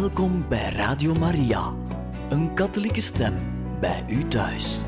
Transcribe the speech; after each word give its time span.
Welkom 0.00 0.48
bij 0.48 0.72
Radio 0.72 1.14
Maria, 1.14 1.72
een 2.28 2.54
katholieke 2.54 3.00
stem 3.00 3.34
bij 3.80 4.04
u 4.08 4.28
thuis. 4.28 4.78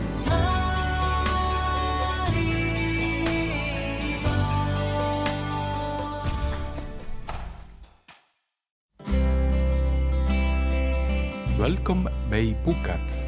Welkom 11.59 12.09
bij 12.29 12.57
Boekat, 12.65 13.19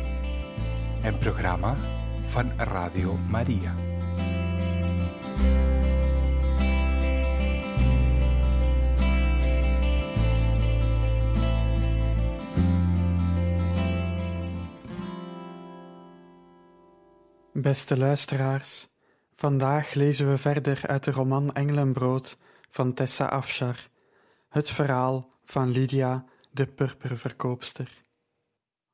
een 1.02 1.18
programma 1.18 1.76
van 2.26 2.52
Radio 2.56 3.16
Maria. 3.30 3.74
Beste 17.68 17.96
luisteraars, 17.96 18.88
vandaag 19.34 19.94
lezen 19.94 20.30
we 20.30 20.38
verder 20.38 20.86
uit 20.86 21.04
de 21.04 21.10
roman 21.10 21.52
Engelenbrood 21.52 22.36
van 22.70 22.94
Tessa 22.94 23.26
Afshar, 23.26 23.88
het 24.48 24.70
verhaal 24.70 25.28
van 25.44 25.70
Lydia, 25.70 26.24
de 26.50 26.66
purperverkoopster. 26.66 28.00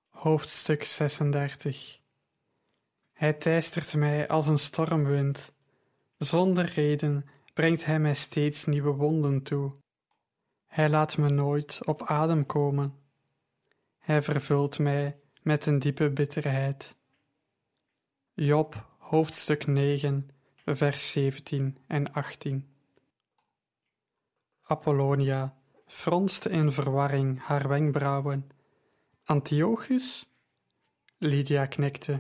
Hoofdstuk 0.09 0.85
36 0.85 2.01
Hij 3.13 3.33
teistert 3.33 3.95
mij 3.95 4.29
als 4.29 4.47
een 4.47 4.59
stormwind. 4.59 5.55
Zonder 6.19 6.65
reden 6.65 7.29
brengt 7.53 7.85
hij 7.85 7.99
mij 7.99 8.15
steeds 8.15 8.65
nieuwe 8.65 8.93
wonden 8.93 9.43
toe. 9.43 9.73
Hij 10.67 10.89
laat 10.89 11.17
me 11.17 11.29
nooit 11.29 11.81
op 11.85 12.03
adem 12.03 12.47
komen. 12.47 12.97
Hij 13.99 14.23
vervult 14.23 14.79
mij 14.79 15.19
met 15.43 15.67
een 15.67 15.79
diepe 15.79 16.11
bitterheid. 16.11 16.97
Job, 18.37 18.87
hoofdstuk 18.99 19.67
9, 19.67 20.31
vers 20.65 21.13
17 21.13 21.77
en 21.87 22.13
18. 22.13 22.69
Apollonia 24.63 25.57
fronste 25.87 26.51
in 26.51 26.73
verwarring 26.73 27.43
haar 27.43 27.69
wenkbrauwen. 27.69 28.51
Antiochus? 29.25 30.27
Lydia 31.19 31.67
knikte. 31.67 32.19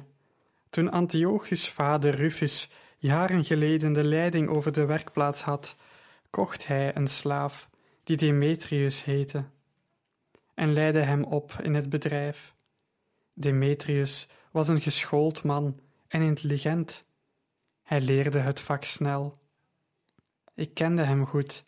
Toen 0.71 0.91
Antiochus' 0.91 1.71
vader 1.71 2.15
Rufus 2.15 2.71
jaren 2.99 3.45
geleden 3.45 3.93
de 3.93 4.05
leiding 4.05 4.49
over 4.49 4.73
de 4.73 4.85
werkplaats 4.85 5.43
had, 5.43 5.77
kocht 6.31 6.67
hij 6.67 6.97
een 6.97 7.09
slaaf 7.09 7.69
die 8.05 8.17
Demetrius 8.17 9.05
heette 9.05 9.45
en 10.55 10.73
leidde 10.73 11.03
hem 11.03 11.25
op 11.25 11.53
in 11.63 11.75
het 11.75 11.89
bedrijf. 11.89 12.55
Demetrius 13.33 14.29
was 14.51 14.69
een 14.69 14.81
geschoold 14.81 15.43
man 15.45 15.83
en 16.15 16.23
intelligent. 16.23 17.09
Hij 17.83 18.01
leerde 18.01 18.39
het 18.39 18.61
vak 18.61 18.85
snel. 18.85 19.35
Ik 20.55 20.75
kende 20.75 21.03
hem 21.03 21.27
goed, 21.27 21.63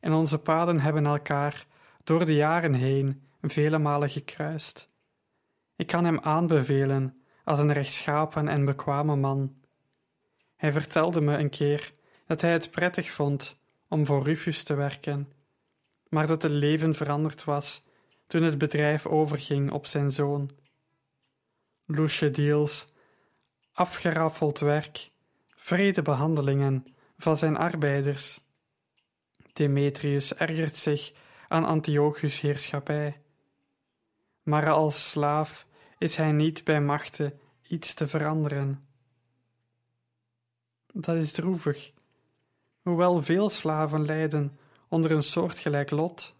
en 0.00 0.12
onze 0.12 0.38
paden 0.38 0.80
hebben 0.80 1.06
elkaar 1.06 1.66
door 2.04 2.26
de 2.26 2.34
jaren 2.34 2.74
heen 2.74 3.22
vele 3.42 3.78
malen 3.78 4.10
gekruist. 4.10 4.86
Ik 5.76 5.86
kan 5.86 6.04
hem 6.04 6.20
aanbevelen 6.20 7.22
als 7.44 7.58
een 7.58 7.72
rechtschapen 7.72 8.48
en 8.48 8.64
bekwame 8.64 9.16
man. 9.16 9.56
Hij 10.56 10.72
vertelde 10.72 11.20
me 11.20 11.36
een 11.36 11.50
keer 11.50 11.90
dat 12.26 12.40
hij 12.40 12.52
het 12.52 12.70
prettig 12.70 13.10
vond 13.10 13.58
om 13.88 14.06
voor 14.06 14.22
Rufus 14.22 14.62
te 14.62 14.74
werken, 14.74 15.32
maar 16.08 16.26
dat 16.26 16.42
het 16.42 16.52
leven 16.52 16.94
veranderd 16.94 17.44
was 17.44 17.82
toen 18.26 18.42
het 18.42 18.58
bedrijf 18.58 19.06
overging 19.06 19.70
op 19.70 19.86
zijn 19.86 20.10
zoon. 20.10 20.50
Loesje 21.86 22.30
deals 22.30 22.90
afgeraffeld 23.72 24.58
werk, 24.58 25.08
vrede 25.54 26.02
behandelingen 26.02 26.86
van 27.18 27.36
zijn 27.36 27.56
arbeiders. 27.56 28.38
Demetrius 29.52 30.34
ergert 30.34 30.76
zich 30.76 31.12
aan 31.48 31.64
Antiochus' 31.64 32.40
heerschappij. 32.40 33.14
Maar 34.42 34.70
als 34.70 35.10
slaaf 35.10 35.66
is 35.98 36.16
hij 36.16 36.32
niet 36.32 36.64
bij 36.64 36.80
machte 36.80 37.34
iets 37.68 37.94
te 37.94 38.08
veranderen. 38.08 38.86
Dat 40.92 41.16
is 41.16 41.32
droevig, 41.32 41.92
hoewel 42.82 43.22
veel 43.22 43.48
slaven 43.48 44.04
lijden 44.04 44.58
onder 44.88 45.10
een 45.10 45.22
soortgelijk 45.22 45.90
lot. 45.90 46.36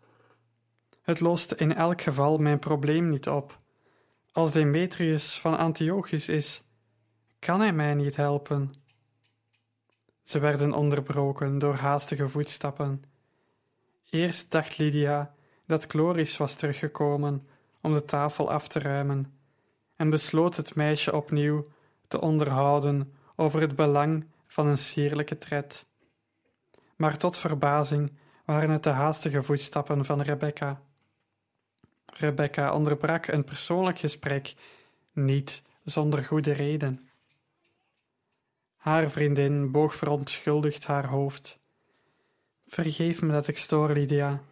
Het 1.03 1.21
lost 1.21 1.53
in 1.53 1.75
elk 1.75 2.03
geval 2.03 2.39
mijn 2.39 2.59
probleem 2.59 3.09
niet 3.09 3.29
op. 3.29 3.57
Als 4.33 4.53
Demetrius 4.53 5.41
van 5.41 5.59
Antiochus 5.59 6.29
is, 6.29 6.63
kan 7.45 7.61
hij 7.61 7.73
mij 7.73 7.95
niet 7.95 8.17
helpen? 8.17 8.75
Ze 10.23 10.39
werden 10.39 10.73
onderbroken 10.73 11.59
door 11.59 11.75
haastige 11.75 12.29
voetstappen. 12.29 13.03
Eerst 14.11 14.51
dacht 14.51 14.79
Lydia 14.79 15.35
dat 15.67 15.85
Chloris 15.87 16.37
was 16.37 16.55
teruggekomen 16.55 17.49
om 17.81 17.93
de 17.93 18.05
tafel 18.05 18.51
af 18.51 18.69
te 18.69 18.79
ruimen, 18.79 19.39
en 19.97 20.11
besloot 20.11 20.57
het 20.57 20.75
meisje 20.75 21.17
opnieuw 21.17 21.65
te 22.09 22.21
onderhouden 22.21 23.15
over 23.37 23.61
het 23.61 23.77
belang 23.77 24.27
van 24.47 24.67
een 24.67 24.79
sierlijke 24.79 25.39
tred. 25.39 25.85
Maar 26.97 27.19
tot 27.19 27.39
verbazing 27.39 28.13
waren 28.45 28.71
het 28.71 28.83
de 28.83 28.91
haastige 28.91 29.43
voetstappen 29.43 30.05
van 30.05 30.21
Rebecca. 30.21 30.83
Rebecca 32.07 32.75
onderbrak 32.75 33.27
een 33.27 33.45
persoonlijk 33.45 33.99
gesprek 33.99 34.55
niet 35.13 35.63
zonder 35.85 36.25
goede 36.25 36.53
reden. 36.53 37.07
Haar 38.83 39.11
vriendin 39.11 39.71
boog 39.71 39.95
verontschuldigd 39.95 40.87
haar 40.87 41.07
hoofd. 41.07 41.59
Vergeef 42.67 43.23
me 43.23 43.33
dat 43.33 43.49
ik 43.49 43.59
stoor, 43.59 43.93
Lydia. 43.93 44.43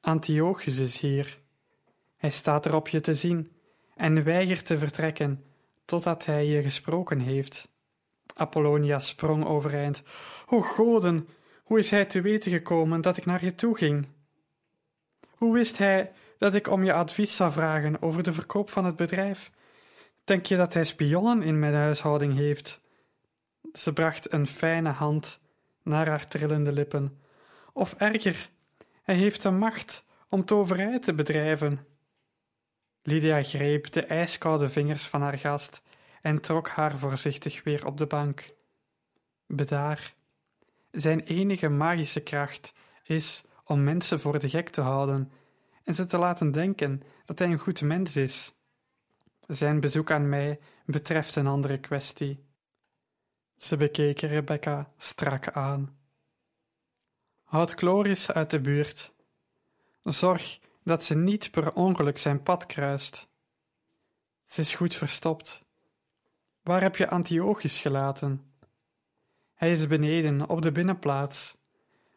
Antiochus 0.00 0.78
is 0.78 0.98
hier. 0.98 1.38
Hij 2.16 2.30
staat 2.30 2.66
erop 2.66 2.88
je 2.88 3.00
te 3.00 3.14
zien 3.14 3.52
en 3.96 4.24
weigert 4.24 4.66
te 4.66 4.78
vertrekken 4.78 5.44
totdat 5.84 6.24
hij 6.26 6.46
je 6.46 6.62
gesproken 6.62 7.20
heeft. 7.20 7.68
Apollonia 8.34 8.98
sprong 8.98 9.44
overeind. 9.44 10.02
O 10.46 10.60
goden, 10.60 11.28
hoe 11.64 11.78
is 11.78 11.90
hij 11.90 12.04
te 12.04 12.20
weten 12.20 12.50
gekomen 12.50 13.00
dat 13.00 13.16
ik 13.16 13.24
naar 13.24 13.44
je 13.44 13.54
toe 13.54 13.76
ging? 13.76 14.08
Hoe 15.30 15.54
wist 15.54 15.78
hij 15.78 16.12
dat 16.38 16.54
ik 16.54 16.68
om 16.68 16.84
je 16.84 16.92
advies 16.92 17.36
zou 17.36 17.52
vragen 17.52 18.02
over 18.02 18.22
de 18.22 18.32
verkoop 18.32 18.70
van 18.70 18.84
het 18.84 18.96
bedrijf? 18.96 19.50
Denk 20.24 20.46
je 20.46 20.56
dat 20.56 20.74
hij 20.74 20.84
spionnen 20.84 21.42
in 21.42 21.58
mijn 21.58 21.74
huishouding 21.74 22.34
heeft? 22.34 22.81
Ze 23.72 23.92
bracht 23.92 24.32
een 24.32 24.46
fijne 24.46 24.90
hand 24.90 25.40
naar 25.82 26.08
haar 26.08 26.28
trillende 26.28 26.72
lippen. 26.72 27.20
Of 27.72 27.94
erger, 27.94 28.50
hij 29.02 29.14
heeft 29.14 29.42
de 29.42 29.50
macht 29.50 30.04
om 30.28 30.44
toverij 30.44 30.98
te 30.98 31.14
bedrijven. 31.14 31.86
Lydia 33.02 33.42
greep 33.42 33.92
de 33.92 34.04
ijskoude 34.04 34.68
vingers 34.68 35.06
van 35.06 35.22
haar 35.22 35.38
gast 35.38 35.82
en 36.22 36.40
trok 36.40 36.68
haar 36.68 36.98
voorzichtig 36.98 37.62
weer 37.62 37.86
op 37.86 37.96
de 37.96 38.06
bank. 38.06 38.54
Bedaar. 39.46 40.14
Zijn 40.90 41.20
enige 41.20 41.68
magische 41.68 42.20
kracht 42.20 42.72
is 43.02 43.44
om 43.64 43.84
mensen 43.84 44.20
voor 44.20 44.38
de 44.38 44.48
gek 44.48 44.68
te 44.68 44.80
houden 44.80 45.32
en 45.84 45.94
ze 45.94 46.06
te 46.06 46.18
laten 46.18 46.52
denken 46.52 47.02
dat 47.24 47.38
hij 47.38 47.48
een 47.48 47.58
goed 47.58 47.82
mens 47.82 48.16
is. 48.16 48.54
Zijn 49.46 49.80
bezoek 49.80 50.10
aan 50.10 50.28
mij 50.28 50.60
betreft 50.84 51.36
een 51.36 51.46
andere 51.46 51.78
kwestie. 51.78 52.44
Ze 53.62 53.76
bekeken 53.76 54.28
Rebecca 54.28 54.92
strak 54.96 55.48
aan. 55.48 55.96
Houd 57.42 57.72
Chloris 57.72 58.30
uit 58.32 58.50
de 58.50 58.60
buurt. 58.60 59.12
Zorg 60.02 60.58
dat 60.84 61.04
ze 61.04 61.16
niet 61.16 61.50
per 61.50 61.72
ongeluk 61.72 62.18
zijn 62.18 62.42
pad 62.42 62.66
kruist. 62.66 63.28
Ze 64.44 64.60
is 64.60 64.74
goed 64.74 64.94
verstopt. 64.94 65.64
Waar 66.62 66.80
heb 66.80 66.96
je 66.96 67.08
Antiochus 67.08 67.78
gelaten? 67.78 68.52
Hij 69.54 69.72
is 69.72 69.86
beneden 69.86 70.48
op 70.48 70.62
de 70.62 70.72
binnenplaats. 70.72 71.56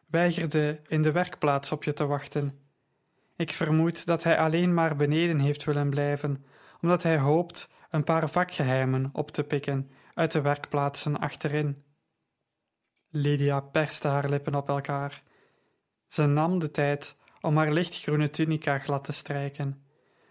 Weigerde 0.06 0.80
in 0.86 1.02
de 1.02 1.12
werkplaats 1.12 1.72
op 1.72 1.84
je 1.84 1.92
te 1.92 2.06
wachten. 2.06 2.58
Ik 3.36 3.50
vermoed 3.50 4.06
dat 4.06 4.22
hij 4.22 4.38
alleen 4.38 4.74
maar 4.74 4.96
beneden 4.96 5.38
heeft 5.38 5.64
willen 5.64 5.90
blijven, 5.90 6.44
omdat 6.80 7.02
hij 7.02 7.18
hoopt 7.18 7.68
een 7.90 8.04
paar 8.04 8.30
vakgeheimen 8.30 9.10
op 9.12 9.30
te 9.30 9.44
pikken 9.44 9.90
uit 10.16 10.32
de 10.32 10.40
werkplaatsen 10.40 11.18
achterin. 11.18 11.84
Lydia 13.08 13.60
perste 13.60 14.08
haar 14.08 14.28
lippen 14.28 14.54
op 14.54 14.68
elkaar. 14.68 15.22
Ze 16.06 16.26
nam 16.26 16.58
de 16.58 16.70
tijd 16.70 17.16
om 17.40 17.56
haar 17.56 17.72
lichtgroene 17.72 18.30
tunica 18.30 18.78
glad 18.78 19.04
te 19.04 19.12
strijken, 19.12 19.86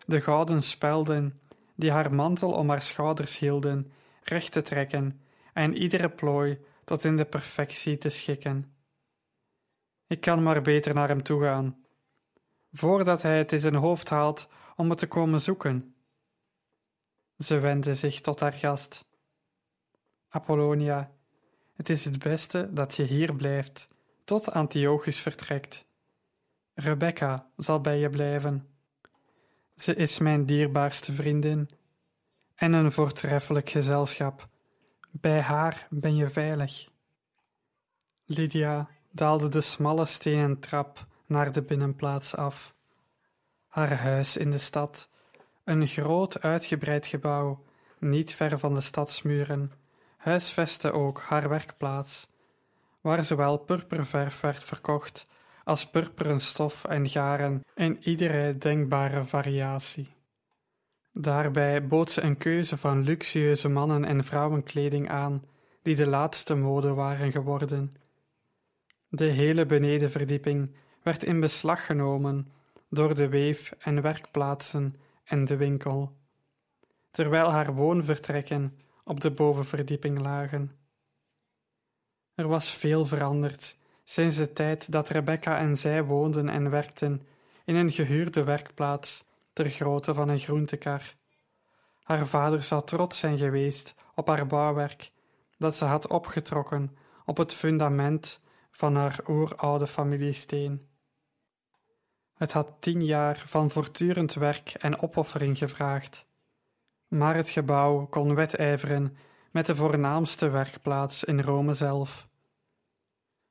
de 0.05 0.21
gouden 0.21 0.63
spelden 0.63 1.41
die 1.75 1.91
haar 1.91 2.13
mantel 2.13 2.51
om 2.51 2.69
haar 2.69 2.81
schouders 2.81 3.37
hielden, 3.37 3.91
recht 4.23 4.51
te 4.51 4.61
trekken 4.61 5.21
en 5.53 5.77
iedere 5.77 6.09
plooi 6.09 6.59
tot 6.83 7.03
in 7.03 7.15
de 7.15 7.25
perfectie 7.25 7.97
te 7.97 8.09
schikken. 8.09 8.75
Ik 10.07 10.21
kan 10.21 10.43
maar 10.43 10.61
beter 10.61 10.93
naar 10.93 11.07
hem 11.07 11.23
toe 11.23 11.41
gaan. 11.41 11.83
voordat 12.71 13.21
hij 13.21 13.37
het 13.37 13.51
in 13.51 13.59
zijn 13.59 13.75
hoofd 13.75 14.09
haalt 14.09 14.47
om 14.75 14.89
het 14.89 14.99
te 14.99 15.07
komen 15.07 15.41
zoeken. 15.41 15.95
Ze 17.37 17.59
wendde 17.59 17.95
zich 17.95 18.21
tot 18.21 18.39
haar 18.39 18.53
gast. 18.53 19.05
Apollonia, 20.35 21.11
het 21.75 21.89
is 21.89 22.05
het 22.05 22.19
beste 22.19 22.73
dat 22.73 22.95
je 22.95 23.03
hier 23.03 23.35
blijft, 23.35 23.87
tot 24.23 24.51
Antiochus 24.51 25.19
vertrekt. 25.19 25.87
Rebecca 26.73 27.47
zal 27.57 27.81
bij 27.81 27.99
je 27.99 28.09
blijven. 28.09 28.67
Ze 29.75 29.95
is 29.95 30.19
mijn 30.19 30.45
dierbaarste 30.45 31.13
vriendin 31.13 31.69
en 32.55 32.73
een 32.73 32.91
voortreffelijk 32.91 33.69
gezelschap. 33.69 34.47
Bij 35.11 35.41
haar 35.41 35.87
ben 35.89 36.15
je 36.15 36.29
veilig. 36.29 36.87
Lydia 38.25 38.89
daalde 39.11 39.49
de 39.49 39.61
smalle 39.61 40.05
stenen 40.05 40.59
trap 40.59 41.05
naar 41.25 41.51
de 41.51 41.61
binnenplaats 41.61 42.35
af. 42.35 42.75
Haar 43.67 43.93
huis 43.93 44.37
in 44.37 44.51
de 44.51 44.57
stad, 44.57 45.09
een 45.63 45.87
groot 45.87 46.41
uitgebreid 46.41 47.05
gebouw, 47.05 47.63
niet 47.99 48.33
ver 48.33 48.59
van 48.59 48.73
de 48.73 48.81
stadsmuren, 48.81 49.71
huisvestte 50.25 50.91
ook 50.91 51.21
haar 51.21 51.49
werkplaats, 51.49 52.27
waar 53.01 53.23
zowel 53.23 53.57
purperverf 53.57 54.39
werd 54.41 54.63
verkocht 54.63 55.25
als 55.63 55.89
purperen 55.89 56.39
stof 56.39 56.83
en 56.83 57.09
garen 57.09 57.63
in 57.75 57.97
iedere 58.03 58.57
denkbare 58.57 59.25
variatie. 59.25 60.13
Daarbij 61.11 61.87
bood 61.87 62.11
ze 62.11 62.21
een 62.21 62.37
keuze 62.37 62.77
van 62.77 63.03
luxueuze 63.03 63.69
mannen- 63.69 64.05
en 64.05 64.23
vrouwenkleding 64.23 65.09
aan, 65.09 65.43
die 65.81 65.95
de 65.95 66.07
laatste 66.07 66.55
mode 66.55 66.93
waren 66.93 67.31
geworden. 67.31 67.95
De 69.09 69.25
hele 69.25 69.65
benedenverdieping 69.65 70.75
werd 71.03 71.23
in 71.23 71.39
beslag 71.39 71.85
genomen 71.85 72.51
door 72.89 73.15
de 73.15 73.29
weef- 73.29 73.73
en 73.79 74.01
werkplaatsen 74.01 74.95
en 75.23 75.45
de 75.45 75.55
winkel, 75.55 76.11
terwijl 77.11 77.51
haar 77.51 77.73
woonvertrekken 77.73 78.83
op 79.05 79.21
de 79.21 79.31
bovenverdieping 79.31 80.19
lagen. 80.19 80.71
Er 82.33 82.47
was 82.47 82.69
veel 82.69 83.05
veranderd 83.05 83.77
sinds 84.03 84.35
de 84.35 84.53
tijd 84.53 84.91
dat 84.91 85.09
Rebecca 85.09 85.57
en 85.57 85.77
zij 85.77 86.03
woonden 86.03 86.49
en 86.49 86.69
werkten 86.69 87.27
in 87.65 87.75
een 87.75 87.91
gehuurde 87.91 88.43
werkplaats 88.43 89.23
ter 89.53 89.69
grootte 89.69 90.13
van 90.13 90.29
een 90.29 90.39
groentekar. 90.39 91.13
Haar 92.03 92.27
vader 92.27 92.63
zou 92.63 92.85
trots 92.85 93.19
zijn 93.19 93.37
geweest 93.37 93.95
op 94.15 94.27
haar 94.27 94.45
bouwwerk 94.45 95.11
dat 95.57 95.75
ze 95.75 95.85
had 95.85 96.07
opgetrokken 96.07 96.97
op 97.25 97.37
het 97.37 97.53
fundament 97.53 98.39
van 98.71 98.95
haar 98.95 99.19
oeroude 99.27 99.87
familiesteen. 99.87 100.87
Het 102.33 102.51
had 102.51 102.73
tien 102.79 103.05
jaar 103.05 103.43
van 103.45 103.71
voortdurend 103.71 104.33
werk 104.33 104.69
en 104.69 105.01
opoffering 105.01 105.57
gevraagd, 105.57 106.25
maar 107.07 107.35
het 107.35 107.49
gebouw 107.49 108.05
kon 108.05 108.35
wedijveren 108.35 109.17
met 109.51 109.65
de 109.65 109.75
voornaamste 109.75 110.49
werkplaats 110.49 111.23
in 111.23 111.41
Rome 111.41 111.73
zelf. 111.73 112.27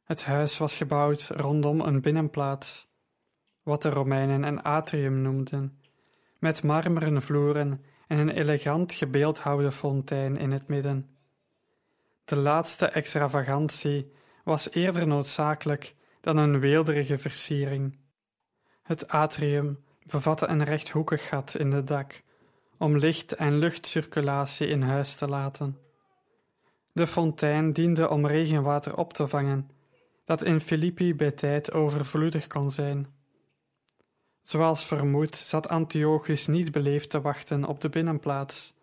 Het 0.05 0.25
huis 0.25 0.59
was 0.59 0.77
gebouwd 0.77 1.31
rondom 1.35 1.81
een 1.81 2.01
binnenplaats, 2.01 2.89
wat 3.63 3.83
de 3.83 3.89
Romeinen 3.89 4.43
een 4.43 4.63
atrium 4.63 5.23
noemden, 5.23 5.81
met 6.39 6.63
marmeren 6.63 7.23
vloeren 7.23 7.85
en 8.07 8.19
een 8.19 8.31
elegant 8.31 8.95
gebeeldhouwde 8.95 9.73
fontein 9.73 10.37
in 10.37 10.53
het 10.53 10.69
midden. 10.69 11.09
De 12.25 12.37
laatste 12.37 12.87
extravagantie 12.87 14.13
was 14.45 14.71
eerder 14.71 15.07
noodzakelijk 15.07 15.95
dan 16.21 16.37
een 16.37 16.61
weelderige 16.61 17.19
versiering. 17.19 17.99
Het 18.83 19.09
atrium 19.09 19.85
bevatte 20.07 20.47
een 20.47 20.65
rechthoekig 20.65 21.29
gat 21.29 21.55
in 21.55 21.73
het 21.73 21.87
dak 21.87 22.23
om 22.85 22.97
licht- 22.97 23.33
en 23.33 23.59
luchtcirculatie 23.59 24.67
in 24.67 24.83
huis 24.83 25.15
te 25.15 25.29
laten. 25.29 25.79
De 26.93 27.07
fontein 27.07 27.73
diende 27.73 28.11
om 28.11 28.27
regenwater 28.27 28.97
op 28.97 29.13
te 29.13 29.29
vangen, 29.29 29.71
dat 30.25 30.43
in 30.43 30.61
Filippi 30.61 31.15
bij 31.15 31.31
tijd 31.31 31.73
overvloedig 31.73 32.47
kon 32.47 32.71
zijn. 32.71 33.07
Zoals 34.43 34.85
vermoed 34.85 35.37
zat 35.37 35.69
Antiochus 35.69 36.47
niet 36.47 36.73
beleefd 36.73 37.11
te 37.11 37.21
wachten 37.21 37.65
op 37.65 37.81
de 37.81 37.89
binnenplaats. 37.89 38.75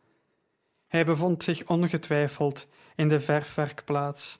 Hij 0.87 1.05
bevond 1.05 1.43
zich 1.43 1.67
ongetwijfeld 1.67 2.67
in 2.95 3.07
de 3.07 3.19
verfwerkplaats. 3.19 4.39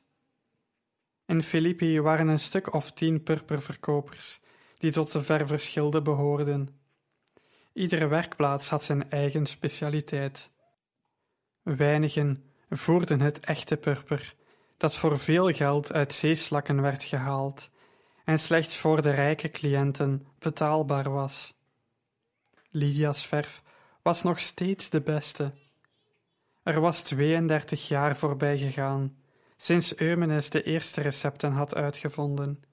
In 1.25 1.43
Filippi 1.43 2.01
waren 2.01 2.27
een 2.27 2.39
stuk 2.39 2.73
of 2.73 2.91
tien 2.91 3.23
purperverkopers 3.23 4.39
die 4.77 4.91
tot 4.91 5.11
de 5.11 5.21
ververschilden 5.21 6.03
behoorden. 6.03 6.80
Iedere 7.73 8.07
werkplaats 8.07 8.69
had 8.69 8.83
zijn 8.83 9.09
eigen 9.09 9.45
specialiteit. 9.45 10.49
Weinigen 11.61 12.43
voerden 12.69 13.19
het 13.19 13.39
echte 13.39 13.77
purper, 13.77 14.33
dat 14.77 14.95
voor 14.95 15.19
veel 15.19 15.51
geld 15.51 15.93
uit 15.93 16.13
zeeslakken 16.13 16.81
werd 16.81 17.03
gehaald 17.03 17.69
en 18.23 18.39
slechts 18.39 18.77
voor 18.77 19.01
de 19.01 19.09
rijke 19.09 19.49
cliënten 19.49 20.27
betaalbaar 20.39 21.09
was. 21.09 21.53
Lydia's 22.69 23.25
verf 23.25 23.61
was 24.01 24.23
nog 24.23 24.39
steeds 24.39 24.89
de 24.89 25.01
beste. 25.01 25.51
Er 26.63 26.79
was 26.79 27.01
32 27.01 27.87
jaar 27.87 28.17
voorbij 28.17 28.57
gegaan 28.57 29.15
sinds 29.57 29.95
Eumenes 29.95 30.49
de 30.49 30.63
eerste 30.63 31.01
recepten 31.01 31.51
had 31.51 31.75
uitgevonden. 31.75 32.63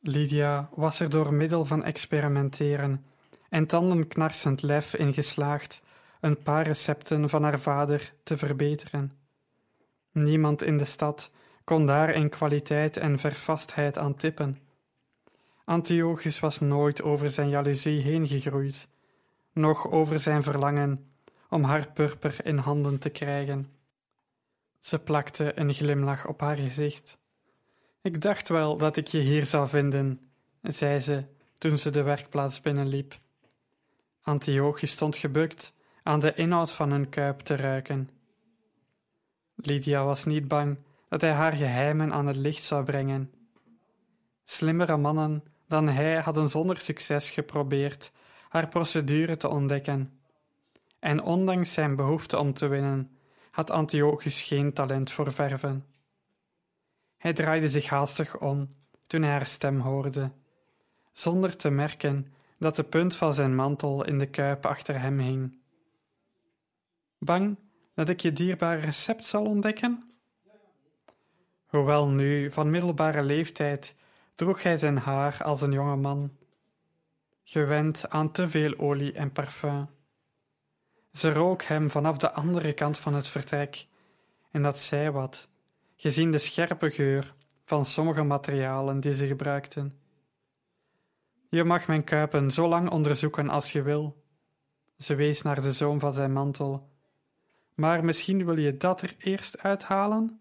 Lydia 0.00 0.68
was 0.74 1.00
er 1.00 1.10
door 1.10 1.34
middel 1.34 1.64
van 1.64 1.84
experimenteren 1.84 3.04
en 3.48 3.66
tandenknarsend 3.66 4.62
lef 4.62 4.94
in 4.94 5.14
geslaagd 5.14 5.82
een 6.20 6.42
paar 6.42 6.66
recepten 6.66 7.28
van 7.28 7.42
haar 7.42 7.60
vader 7.60 8.12
te 8.22 8.36
verbeteren. 8.36 9.12
Niemand 10.12 10.62
in 10.62 10.76
de 10.76 10.84
stad 10.84 11.30
kon 11.64 11.86
daar 11.86 12.10
in 12.10 12.28
kwaliteit 12.28 12.96
en 12.96 13.18
vervastheid 13.18 13.98
aan 13.98 14.14
tippen. 14.14 14.58
Antiochus 15.64 16.40
was 16.40 16.60
nooit 16.60 17.02
over 17.02 17.30
zijn 17.30 17.48
jaloezie 17.48 18.00
heen 18.00 18.28
gegroeid, 18.28 18.88
noch 19.52 19.90
over 19.90 20.20
zijn 20.20 20.42
verlangen 20.42 21.10
om 21.48 21.62
haar 21.62 21.92
purper 21.92 22.36
in 22.44 22.58
handen 22.58 22.98
te 22.98 23.10
krijgen. 23.10 23.66
Ze 24.78 24.98
plakte 24.98 25.58
een 25.58 25.74
glimlach 25.74 26.26
op 26.26 26.40
haar 26.40 26.56
gezicht. 26.56 27.18
Ik 28.02 28.20
dacht 28.20 28.48
wel 28.48 28.76
dat 28.76 28.96
ik 28.96 29.06
je 29.06 29.18
hier 29.18 29.46
zou 29.46 29.68
vinden, 29.68 30.30
zei 30.62 31.00
ze 31.00 31.24
toen 31.58 31.78
ze 31.78 31.90
de 31.90 32.02
werkplaats 32.02 32.60
binnenliep. 32.60 33.18
Antiochus 34.26 34.90
stond 34.90 35.16
gebukt 35.16 35.74
aan 36.02 36.20
de 36.20 36.34
inhoud 36.34 36.72
van 36.72 36.90
een 36.90 37.08
kuip 37.08 37.40
te 37.40 37.56
ruiken. 37.56 38.10
Lydia 39.54 40.04
was 40.04 40.24
niet 40.24 40.48
bang 40.48 40.78
dat 41.08 41.20
hij 41.20 41.32
haar 41.32 41.52
geheimen 41.52 42.12
aan 42.12 42.26
het 42.26 42.36
licht 42.36 42.62
zou 42.62 42.84
brengen. 42.84 43.32
Slimmere 44.44 44.96
mannen 44.96 45.44
dan 45.68 45.88
hij 45.88 46.20
hadden 46.20 46.48
zonder 46.48 46.78
succes 46.78 47.30
geprobeerd 47.30 48.12
haar 48.48 48.68
procedure 48.68 49.36
te 49.36 49.48
ontdekken. 49.48 50.20
En 50.98 51.22
ondanks 51.22 51.72
zijn 51.72 51.96
behoefte 51.96 52.38
om 52.38 52.52
te 52.52 52.66
winnen, 52.66 53.16
had 53.50 53.70
Antiochus 53.70 54.42
geen 54.42 54.72
talent 54.72 55.10
voor 55.10 55.32
verven. 55.32 55.86
Hij 57.16 57.32
draaide 57.32 57.68
zich 57.68 57.88
haastig 57.88 58.38
om 58.38 58.74
toen 59.06 59.22
hij 59.22 59.30
haar 59.30 59.46
stem 59.46 59.80
hoorde, 59.80 60.30
zonder 61.12 61.56
te 61.56 61.70
merken 61.70 62.34
dat 62.58 62.76
de 62.76 62.84
punt 62.84 63.16
van 63.16 63.34
zijn 63.34 63.54
mantel 63.54 64.04
in 64.04 64.18
de 64.18 64.26
kuip 64.26 64.66
achter 64.66 65.00
hem 65.00 65.18
hing. 65.18 65.58
Bang 67.18 67.56
dat 67.94 68.08
ik 68.08 68.20
je 68.20 68.32
dierbare 68.32 68.80
recept 68.80 69.24
zal 69.24 69.44
ontdekken? 69.44 70.10
Hoewel 71.66 72.08
nu 72.08 72.50
van 72.50 72.70
middelbare 72.70 73.22
leeftijd 73.22 73.94
droeg 74.34 74.62
hij 74.62 74.76
zijn 74.76 74.98
haar 74.98 75.42
als 75.42 75.62
een 75.62 75.72
jonge 75.72 75.96
man, 75.96 76.36
gewend 77.42 78.10
aan 78.10 78.32
te 78.32 78.48
veel 78.48 78.78
olie 78.78 79.12
en 79.12 79.32
parfum. 79.32 79.88
Ze 81.12 81.32
rook 81.32 81.62
hem 81.62 81.90
vanaf 81.90 82.18
de 82.18 82.32
andere 82.32 82.72
kant 82.72 82.98
van 82.98 83.14
het 83.14 83.28
vertrek, 83.28 83.86
en 84.50 84.62
dat 84.62 84.78
zei 84.78 85.10
wat, 85.10 85.48
gezien 85.96 86.30
de 86.30 86.38
scherpe 86.38 86.90
geur 86.90 87.34
van 87.64 87.84
sommige 87.84 88.22
materialen 88.22 89.00
die 89.00 89.14
ze 89.14 89.26
gebruikten. 89.26 90.05
Je 91.48 91.64
mag 91.64 91.86
mijn 91.86 92.04
kuipen 92.04 92.50
zo 92.50 92.68
lang 92.68 92.90
onderzoeken 92.90 93.48
als 93.48 93.72
je 93.72 93.82
wil. 93.82 94.24
Ze 94.98 95.14
wees 95.14 95.42
naar 95.42 95.62
de 95.62 95.72
zoom 95.72 96.00
van 96.00 96.12
zijn 96.12 96.32
mantel. 96.32 96.90
Maar 97.74 98.04
misschien 98.04 98.44
wil 98.44 98.58
je 98.58 98.76
dat 98.76 99.02
er 99.02 99.14
eerst 99.18 99.58
uithalen? 99.58 100.40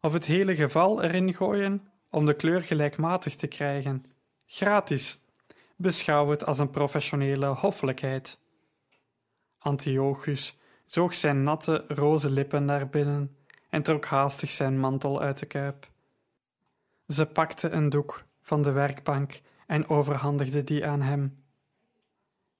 Of 0.00 0.12
het 0.12 0.26
hele 0.26 0.56
geval 0.56 1.02
erin 1.02 1.34
gooien 1.34 1.88
om 2.10 2.26
de 2.26 2.34
kleur 2.34 2.62
gelijkmatig 2.62 3.36
te 3.36 3.46
krijgen. 3.46 4.04
Gratis. 4.46 5.20
Beschouw 5.76 6.28
het 6.28 6.46
als 6.46 6.58
een 6.58 6.70
professionele 6.70 7.46
hoffelijkheid. 7.46 8.38
Antiochus 9.58 10.58
zoog 10.84 11.14
zijn 11.14 11.42
natte, 11.42 11.84
roze 11.88 12.30
lippen 12.30 12.64
naar 12.64 12.88
binnen 12.88 13.36
en 13.70 13.82
trok 13.82 14.04
haastig 14.04 14.50
zijn 14.50 14.78
mantel 14.78 15.20
uit 15.20 15.38
de 15.38 15.46
kuip. 15.46 15.90
Ze 17.08 17.26
pakte 17.26 17.70
een 17.70 17.88
doek 17.88 18.24
van 18.40 18.62
de 18.62 18.70
werkbank 18.70 19.40
en 19.72 19.88
overhandigde 19.88 20.64
die 20.64 20.86
aan 20.86 21.00
hem. 21.00 21.44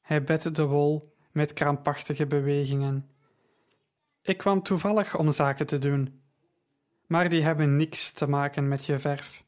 Hij 0.00 0.24
bette 0.24 0.50
de 0.50 0.64
wol 0.64 1.14
met 1.32 1.52
krampachtige 1.52 2.26
bewegingen. 2.26 3.10
Ik 4.22 4.36
kwam 4.36 4.62
toevallig 4.62 5.18
om 5.18 5.32
zaken 5.32 5.66
te 5.66 5.78
doen, 5.78 6.22
maar 7.06 7.28
die 7.28 7.42
hebben 7.42 7.76
niks 7.76 8.10
te 8.10 8.26
maken 8.26 8.68
met 8.68 8.84
je 8.84 8.98
verf. 8.98 9.44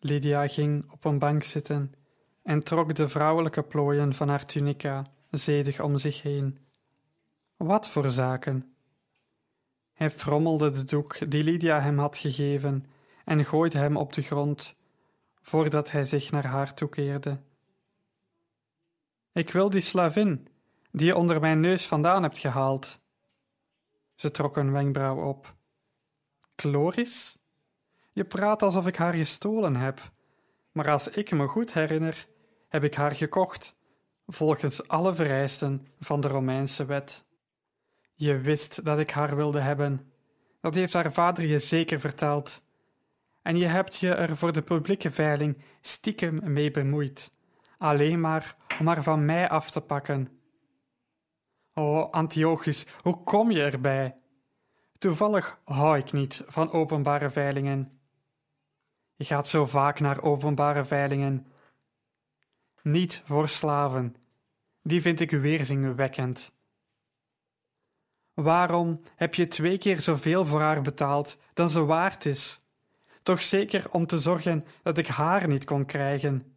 Lydia 0.00 0.48
ging 0.48 0.90
op 0.92 1.04
een 1.04 1.18
bank 1.18 1.42
zitten 1.42 1.92
en 2.42 2.62
trok 2.62 2.94
de 2.94 3.08
vrouwelijke 3.08 3.62
plooien 3.62 4.14
van 4.14 4.28
haar 4.28 4.44
tunica 4.44 5.04
zedig 5.30 5.80
om 5.80 5.98
zich 5.98 6.22
heen. 6.22 6.58
Wat 7.56 7.88
voor 7.88 8.10
zaken? 8.10 8.74
Hij 9.92 10.10
frommelde 10.10 10.70
de 10.70 10.84
doek 10.84 11.30
die 11.30 11.44
Lydia 11.44 11.80
hem 11.80 11.98
had 11.98 12.16
gegeven 12.16 12.86
en 13.24 13.44
gooide 13.44 13.78
hem 13.78 13.96
op 13.96 14.12
de 14.12 14.22
grond, 14.22 14.76
voordat 15.48 15.90
hij 15.90 16.04
zich 16.04 16.30
naar 16.30 16.46
haar 16.46 16.74
toekeerde. 16.74 17.40
Ik 19.32 19.50
wil 19.50 19.70
die 19.70 19.80
slavin, 19.80 20.48
die 20.90 21.06
je 21.06 21.16
onder 21.16 21.40
mijn 21.40 21.60
neus 21.60 21.86
vandaan 21.86 22.22
hebt 22.22 22.38
gehaald. 22.38 23.00
Ze 24.14 24.30
trok 24.30 24.56
een 24.56 24.72
wenkbrauw 24.72 25.28
op. 25.28 25.56
Chloris? 26.56 27.36
Je 28.12 28.24
praat 28.24 28.62
alsof 28.62 28.86
ik 28.86 28.96
haar 28.96 29.14
gestolen 29.14 29.76
heb, 29.76 30.12
maar 30.72 30.90
als 30.90 31.08
ik 31.08 31.30
me 31.30 31.46
goed 31.46 31.72
herinner, 31.72 32.26
heb 32.68 32.84
ik 32.84 32.94
haar 32.94 33.14
gekocht, 33.14 33.76
volgens 34.26 34.88
alle 34.88 35.14
vereisten 35.14 35.86
van 36.00 36.20
de 36.20 36.28
Romeinse 36.28 36.84
wet. 36.84 37.24
Je 38.14 38.38
wist 38.38 38.84
dat 38.84 38.98
ik 38.98 39.10
haar 39.10 39.36
wilde 39.36 39.60
hebben. 39.60 40.12
Dat 40.60 40.74
heeft 40.74 40.92
haar 40.92 41.12
vader 41.12 41.44
je 41.44 41.58
zeker 41.58 42.00
verteld. 42.00 42.62
En 43.46 43.56
je 43.56 43.66
hebt 43.66 43.96
je 43.96 44.14
er 44.14 44.36
voor 44.36 44.52
de 44.52 44.62
publieke 44.62 45.10
veiling 45.10 45.62
stiekem 45.80 46.52
mee 46.52 46.70
bemoeid, 46.70 47.30
alleen 47.78 48.20
maar 48.20 48.56
om 48.78 48.86
haar 48.86 49.02
van 49.02 49.24
mij 49.24 49.48
af 49.48 49.70
te 49.70 49.80
pakken. 49.80 50.40
O, 51.74 52.00
Antiochus, 52.02 52.86
hoe 53.00 53.22
kom 53.24 53.50
je 53.50 53.62
erbij? 53.62 54.14
Toevallig 54.98 55.60
hou 55.64 55.98
ik 55.98 56.12
niet 56.12 56.42
van 56.46 56.72
openbare 56.72 57.30
veilingen. 57.30 58.00
Je 59.14 59.24
gaat 59.24 59.48
zo 59.48 59.66
vaak 59.66 60.00
naar 60.00 60.22
openbare 60.22 60.84
veilingen. 60.84 61.46
Niet 62.82 63.22
voor 63.24 63.48
slaven. 63.48 64.16
Die 64.82 65.00
vind 65.00 65.20
ik 65.20 65.30
weerzinwekkend. 65.30 66.52
Waarom 68.34 69.00
heb 69.16 69.34
je 69.34 69.46
twee 69.46 69.78
keer 69.78 70.00
zoveel 70.00 70.44
voor 70.44 70.60
haar 70.60 70.82
betaald 70.82 71.38
dan 71.54 71.68
ze 71.68 71.84
waard 71.84 72.24
is? 72.24 72.60
Toch 73.26 73.42
zeker 73.42 73.90
om 73.90 74.06
te 74.06 74.18
zorgen 74.18 74.64
dat 74.82 74.98
ik 74.98 75.06
haar 75.06 75.48
niet 75.48 75.64
kon 75.64 75.84
krijgen. 75.84 76.56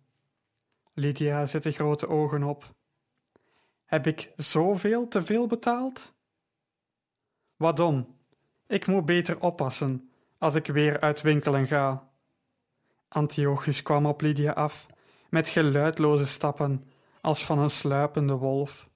Lydia 0.93 1.45
zette 1.45 1.71
grote 1.71 2.07
ogen 2.07 2.43
op. 2.43 2.75
Heb 3.85 4.07
ik 4.07 4.31
zoveel 4.35 5.07
te 5.07 5.21
veel 5.21 5.47
betaald? 5.47 6.13
Wat 7.55 7.79
om? 7.79 8.17
Ik 8.67 8.87
moet 8.87 9.05
beter 9.05 9.41
oppassen 9.41 10.09
als 10.37 10.55
ik 10.55 10.67
weer 10.67 10.99
uit 10.99 11.21
winkelen 11.21 11.67
ga. 11.67 12.09
Antiochus 13.07 13.81
kwam 13.81 14.05
op 14.05 14.21
Lydia 14.21 14.51
af 14.51 14.85
met 15.29 15.47
geluidloze 15.47 16.27
stappen 16.27 16.91
als 17.21 17.45
van 17.45 17.59
een 17.59 17.69
sluipende 17.69 18.33
wolf. 18.33 18.89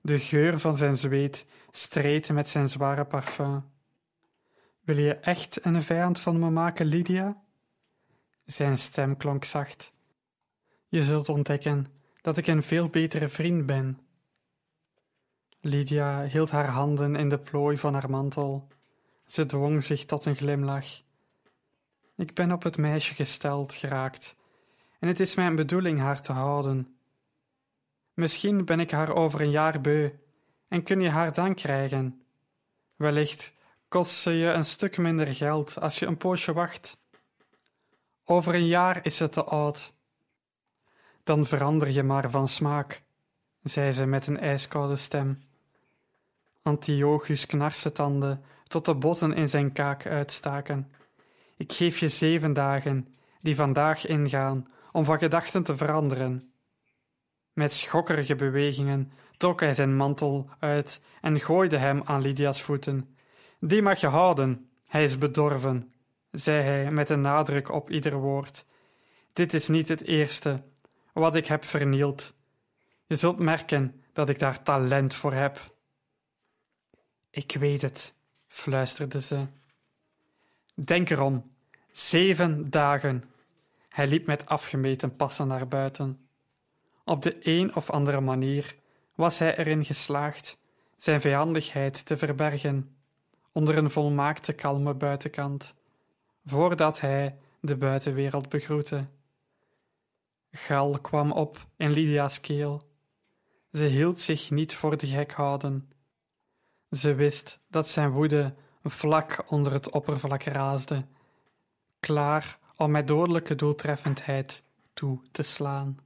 De 0.00 0.18
geur 0.18 0.58
van 0.58 0.76
zijn 0.76 0.96
zweet 0.96 1.46
streed 1.70 2.32
met 2.32 2.48
zijn 2.48 2.68
zware 2.68 3.04
parfum. 3.04 3.73
Wil 4.84 4.98
je 4.98 5.14
echt 5.14 5.64
een 5.64 5.82
vijand 5.82 6.20
van 6.20 6.38
me 6.38 6.50
maken, 6.50 6.86
Lydia? 6.86 7.42
Zijn 8.44 8.78
stem 8.78 9.16
klonk 9.16 9.44
zacht. 9.44 9.92
Je 10.88 11.02
zult 11.02 11.28
ontdekken 11.28 11.86
dat 12.20 12.36
ik 12.36 12.46
een 12.46 12.62
veel 12.62 12.88
betere 12.88 13.28
vriend 13.28 13.66
ben. 13.66 13.98
Lydia 15.60 16.24
hield 16.24 16.50
haar 16.50 16.68
handen 16.68 17.16
in 17.16 17.28
de 17.28 17.38
plooi 17.38 17.76
van 17.76 17.94
haar 17.94 18.10
mantel. 18.10 18.68
Ze 19.26 19.46
dwong 19.46 19.84
zich 19.84 20.04
tot 20.04 20.24
een 20.24 20.36
glimlach. 20.36 20.86
Ik 22.16 22.34
ben 22.34 22.52
op 22.52 22.62
het 22.62 22.76
meisje 22.76 23.14
gesteld 23.14 23.74
geraakt, 23.74 24.36
en 24.98 25.08
het 25.08 25.20
is 25.20 25.34
mijn 25.34 25.54
bedoeling 25.54 25.98
haar 25.98 26.22
te 26.22 26.32
houden. 26.32 26.96
Misschien 28.14 28.64
ben 28.64 28.80
ik 28.80 28.90
haar 28.90 29.14
over 29.14 29.40
een 29.40 29.50
jaar 29.50 29.80
beu, 29.80 30.10
en 30.68 30.82
kun 30.82 31.00
je 31.00 31.10
haar 31.10 31.34
dan 31.34 31.54
krijgen. 31.54 32.22
Wellicht 32.96 33.54
kost 33.94 34.12
ze 34.12 34.30
je 34.30 34.50
een 34.50 34.64
stuk 34.64 34.98
minder 34.98 35.34
geld 35.34 35.80
als 35.80 35.98
je 35.98 36.06
een 36.06 36.16
poosje 36.16 36.52
wacht. 36.52 36.96
Over 38.24 38.54
een 38.54 38.66
jaar 38.66 39.00
is 39.02 39.16
ze 39.16 39.28
te 39.28 39.44
oud. 39.44 39.92
Dan 41.22 41.46
verander 41.46 41.90
je 41.90 42.02
maar 42.02 42.30
van 42.30 42.48
smaak, 42.48 43.02
zei 43.62 43.92
ze 43.92 44.06
met 44.06 44.26
een 44.26 44.38
ijskoude 44.38 44.96
stem. 44.96 45.42
Antiochus 46.62 47.46
knarste 47.46 47.92
tanden 47.92 48.44
tot 48.66 48.84
de 48.84 48.94
botten 48.94 49.32
in 49.32 49.48
zijn 49.48 49.72
kaak 49.72 50.06
uitstaken. 50.06 50.92
Ik 51.56 51.72
geef 51.72 51.98
je 51.98 52.08
zeven 52.08 52.52
dagen, 52.52 53.14
die 53.40 53.54
vandaag 53.54 54.06
ingaan, 54.06 54.68
om 54.92 55.04
van 55.04 55.18
gedachten 55.18 55.62
te 55.62 55.76
veranderen. 55.76 56.52
Met 57.52 57.72
schokkerige 57.72 58.34
bewegingen 58.34 59.12
trok 59.36 59.60
hij 59.60 59.74
zijn 59.74 59.96
mantel 59.96 60.48
uit 60.58 61.00
en 61.20 61.40
gooide 61.40 61.76
hem 61.76 62.02
aan 62.04 62.22
Lydia's 62.22 62.62
voeten. 62.62 63.13
Die 63.66 63.82
mag 63.82 64.00
je 64.00 64.06
houden, 64.06 64.70
hij 64.86 65.02
is 65.02 65.18
bedorven, 65.18 65.92
zei 66.30 66.62
hij 66.62 66.90
met 66.90 67.10
een 67.10 67.20
nadruk 67.20 67.70
op 67.70 67.90
ieder 67.90 68.14
woord. 68.14 68.64
Dit 69.32 69.54
is 69.54 69.68
niet 69.68 69.88
het 69.88 70.02
eerste 70.02 70.62
wat 71.12 71.34
ik 71.34 71.46
heb 71.46 71.64
vernield. 71.64 72.34
Je 73.06 73.16
zult 73.16 73.38
merken 73.38 74.02
dat 74.12 74.28
ik 74.28 74.38
daar 74.38 74.62
talent 74.62 75.14
voor 75.14 75.32
heb. 75.32 75.60
Ik 77.30 77.56
weet 77.58 77.82
het, 77.82 78.14
fluisterde 78.48 79.20
ze. 79.20 79.46
Denk 80.74 81.10
erom, 81.10 81.50
zeven 81.92 82.70
dagen. 82.70 83.24
Hij 83.88 84.06
liep 84.06 84.26
met 84.26 84.46
afgemeten 84.46 85.16
passen 85.16 85.46
naar 85.46 85.68
buiten. 85.68 86.28
Op 87.04 87.22
de 87.22 87.36
een 87.40 87.74
of 87.74 87.90
andere 87.90 88.20
manier 88.20 88.76
was 89.14 89.38
hij 89.38 89.56
erin 89.58 89.84
geslaagd 89.84 90.58
zijn 90.96 91.20
vijandigheid 91.20 92.06
te 92.06 92.16
verbergen 92.16 92.93
onder 93.54 93.76
een 93.76 93.90
volmaakte 93.90 94.52
kalme 94.52 94.94
buitenkant, 94.94 95.74
voordat 96.44 97.00
hij 97.00 97.38
de 97.60 97.76
buitenwereld 97.76 98.48
begroette. 98.48 99.08
Gal 100.50 100.98
kwam 100.98 101.32
op 101.32 101.66
in 101.76 101.90
Lydia's 101.90 102.40
keel. 102.40 102.82
Ze 103.72 103.84
hield 103.84 104.20
zich 104.20 104.50
niet 104.50 104.74
voor 104.74 104.96
de 104.96 105.06
gek 105.06 105.32
houden. 105.32 105.90
Ze 106.90 107.14
wist 107.14 107.60
dat 107.68 107.88
zijn 107.88 108.10
woede 108.10 108.54
vlak 108.82 109.44
onder 109.48 109.72
het 109.72 109.90
oppervlak 109.90 110.42
raasde, 110.42 111.06
klaar 112.00 112.58
om 112.76 112.90
met 112.90 113.08
dodelijke 113.08 113.54
doeltreffendheid 113.54 114.62
toe 114.94 115.20
te 115.30 115.42
slaan. 115.42 115.98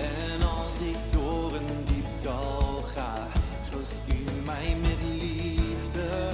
En 0.00 0.42
als 0.42 0.80
ik 0.80 0.96
door 1.12 1.52
een 1.52 1.84
diep 1.84 2.22
dal 2.22 2.82
ga, 2.82 3.26
troost 3.70 3.94
u 4.08 4.44
mij 4.44 4.76
met 4.80 5.22
liefde. 5.22 6.30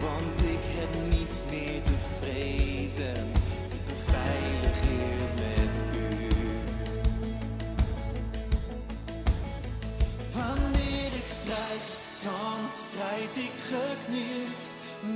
Want 0.00 0.38
ik 0.38 0.78
heb 0.78 0.94
niets 1.10 1.34
meer 1.50 1.82
te 1.82 1.92
vrezen, 2.20 3.26
ik 3.68 3.86
ben 4.06 4.72
hier 4.82 5.20
met 5.34 5.82
u. 5.96 6.28
Wanneer 10.34 11.12
ik 11.14 11.24
strijd, 11.24 11.86
dan 12.22 12.58
strijd 12.88 13.36
ik 13.36 13.52
geknield 13.60 14.65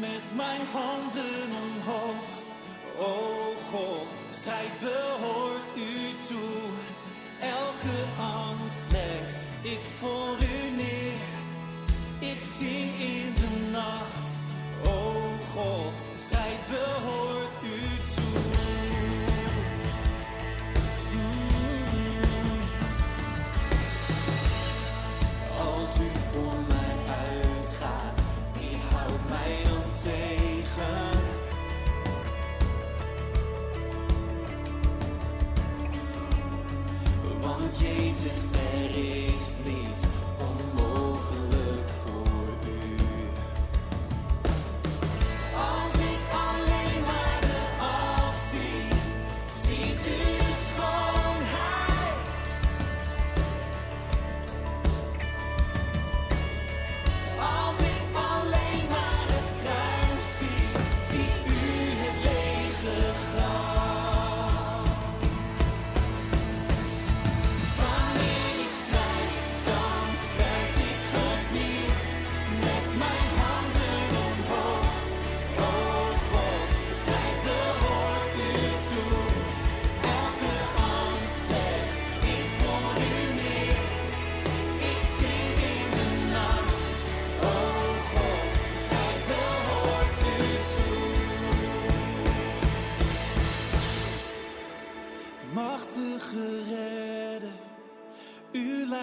met 0.01 0.25
mijn 0.35 0.61
handen 0.73 1.49
omhoog. 1.63 2.29
O 2.99 3.55
God, 3.71 4.09
strijd 4.31 4.81
behoort 4.81 5.67
u 5.77 5.93
toe. 6.29 6.61
Elke 7.41 7.99
angst 8.21 8.85
leg 8.93 9.27
ik 9.73 9.81
voor 9.99 10.37
u 10.43 10.77
neer. 10.77 11.29
Ik 12.33 12.41
zing 12.59 12.91
in 12.99 13.35
de 13.35 13.71
nacht, 13.71 14.29
o 14.85 15.13
God. 15.55 16.00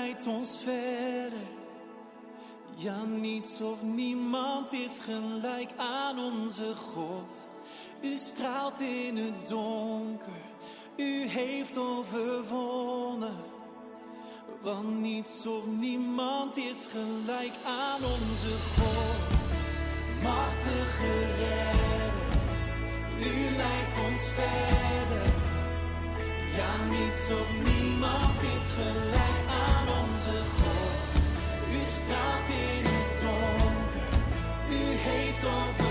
Leidt 0.07 0.27
ons 0.27 0.57
verder. 0.63 1.47
Ja, 2.75 3.03
niets 3.03 3.61
of 3.61 3.81
niemand 3.81 4.73
is 4.73 4.99
gelijk 4.99 5.69
aan 5.77 6.19
onze 6.19 6.75
God. 6.75 7.47
U 8.01 8.17
straalt 8.17 8.79
in 8.79 9.17
het 9.17 9.47
donker, 9.47 10.41
u 10.95 11.27
heeft 11.27 11.77
overwonnen. 11.77 13.35
Want 14.61 14.99
niets 14.99 15.45
of 15.45 15.65
niemand 15.65 16.57
is 16.57 16.87
gelijk 16.89 17.53
aan 17.65 18.03
onze 18.03 18.53
God. 18.75 19.37
Machtige 20.23 21.13
redder, 21.37 22.39
u 23.19 23.55
leidt 23.55 23.93
ons 24.11 24.21
verder. 24.21 25.33
Ja, 26.57 26.85
niets 26.89 27.29
of 27.29 27.73
niemand 27.73 28.41
is 28.41 28.69
gelijk 28.69 29.36
U 30.27 31.79
straalt 31.95 32.47
in 32.47 32.85
het 32.85 33.21
donker, 33.21 34.19
u 34.69 34.95
heeft 34.97 35.45
overwonnen. 35.45 35.86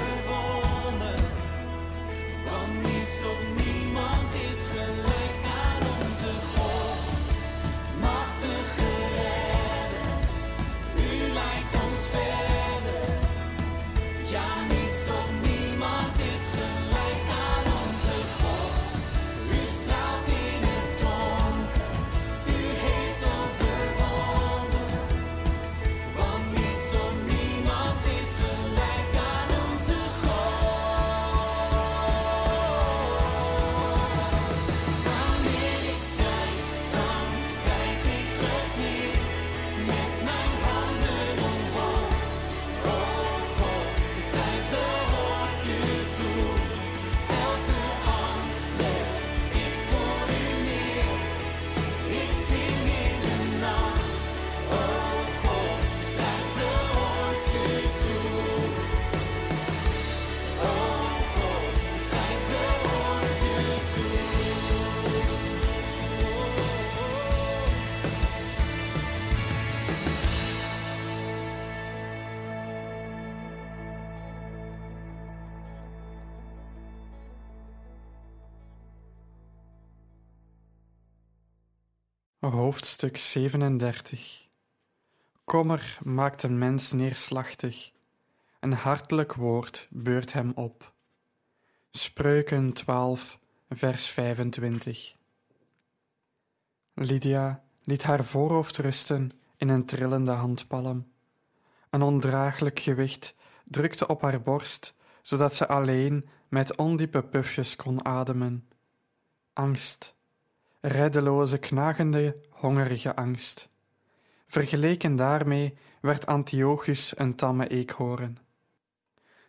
Hoofdstuk 82.51 83.17
37 83.17 84.49
Kommer 85.45 85.99
maakt 86.03 86.43
een 86.43 86.59
mens 86.59 86.93
neerslachtig. 86.93 87.93
Een 88.61 88.73
hartelijk 88.73 89.35
woord 89.35 89.89
beurt 89.91 90.33
hem 90.33 90.53
op. 90.55 90.93
Spreuken 91.91 92.73
12, 92.73 93.39
vers 93.69 94.09
25 94.09 95.15
Lydia 96.95 97.65
liet 97.83 98.03
haar 98.03 98.25
voorhoofd 98.25 98.77
rusten 98.77 99.31
in 99.57 99.69
een 99.69 99.87
trillende 99.87 100.31
handpalm. 100.31 101.13
Een 101.91 102.03
ondraaglijk 102.03 102.79
gewicht 102.79 103.35
drukte 103.65 104.07
op 104.07 104.23
haar 104.23 104.43
borst, 104.43 104.95
zodat 105.23 105.55
ze 105.55 105.69
alleen 105.69 106.29
met 106.49 106.77
ondiepe 106.77 107.23
pufjes 107.23 107.77
kon 107.77 108.05
ademen. 108.05 108.69
Angst 109.53 110.16
reddeloze, 110.81 111.59
knagende, 111.59 112.37
hongerige 112.51 113.17
angst. 113.17 113.69
Vergeleken 114.47 115.17
daarmee 115.17 115.79
werd 116.01 116.27
Antiochus 116.27 117.19
een 117.19 117.35
tamme 117.35 117.69
eekhoorn. 117.69 118.39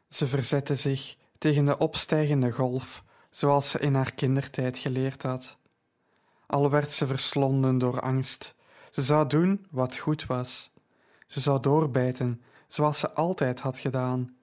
Ze 0.10 0.28
verzette 0.28 0.76
zich 0.76 1.18
tegen 1.38 1.66
de 1.66 1.78
opstijgende 1.78 2.52
golf, 2.52 3.04
zoals 3.30 3.70
ze 3.70 3.80
in 3.80 3.96
haar 3.96 4.13
kindertijd 4.13 4.78
geleerd 4.78 5.24
had. 5.24 5.58
Al 6.46 6.70
werd 6.70 6.92
ze 6.92 7.08
verslonden 7.08 7.78
door 7.78 8.00
angst, 8.00 8.56
ze 8.90 9.02
zou 9.02 9.28
doen 9.28 9.66
wat 9.72 9.98
goed 9.98 10.26
was. 10.26 10.72
Ze 11.28 11.40
zou 11.40 11.60
doorbijten, 11.60 12.42
zoals 12.68 13.00
ze 13.00 13.12
altijd 13.12 13.60
had 13.60 13.78
gedaan. 13.78 14.38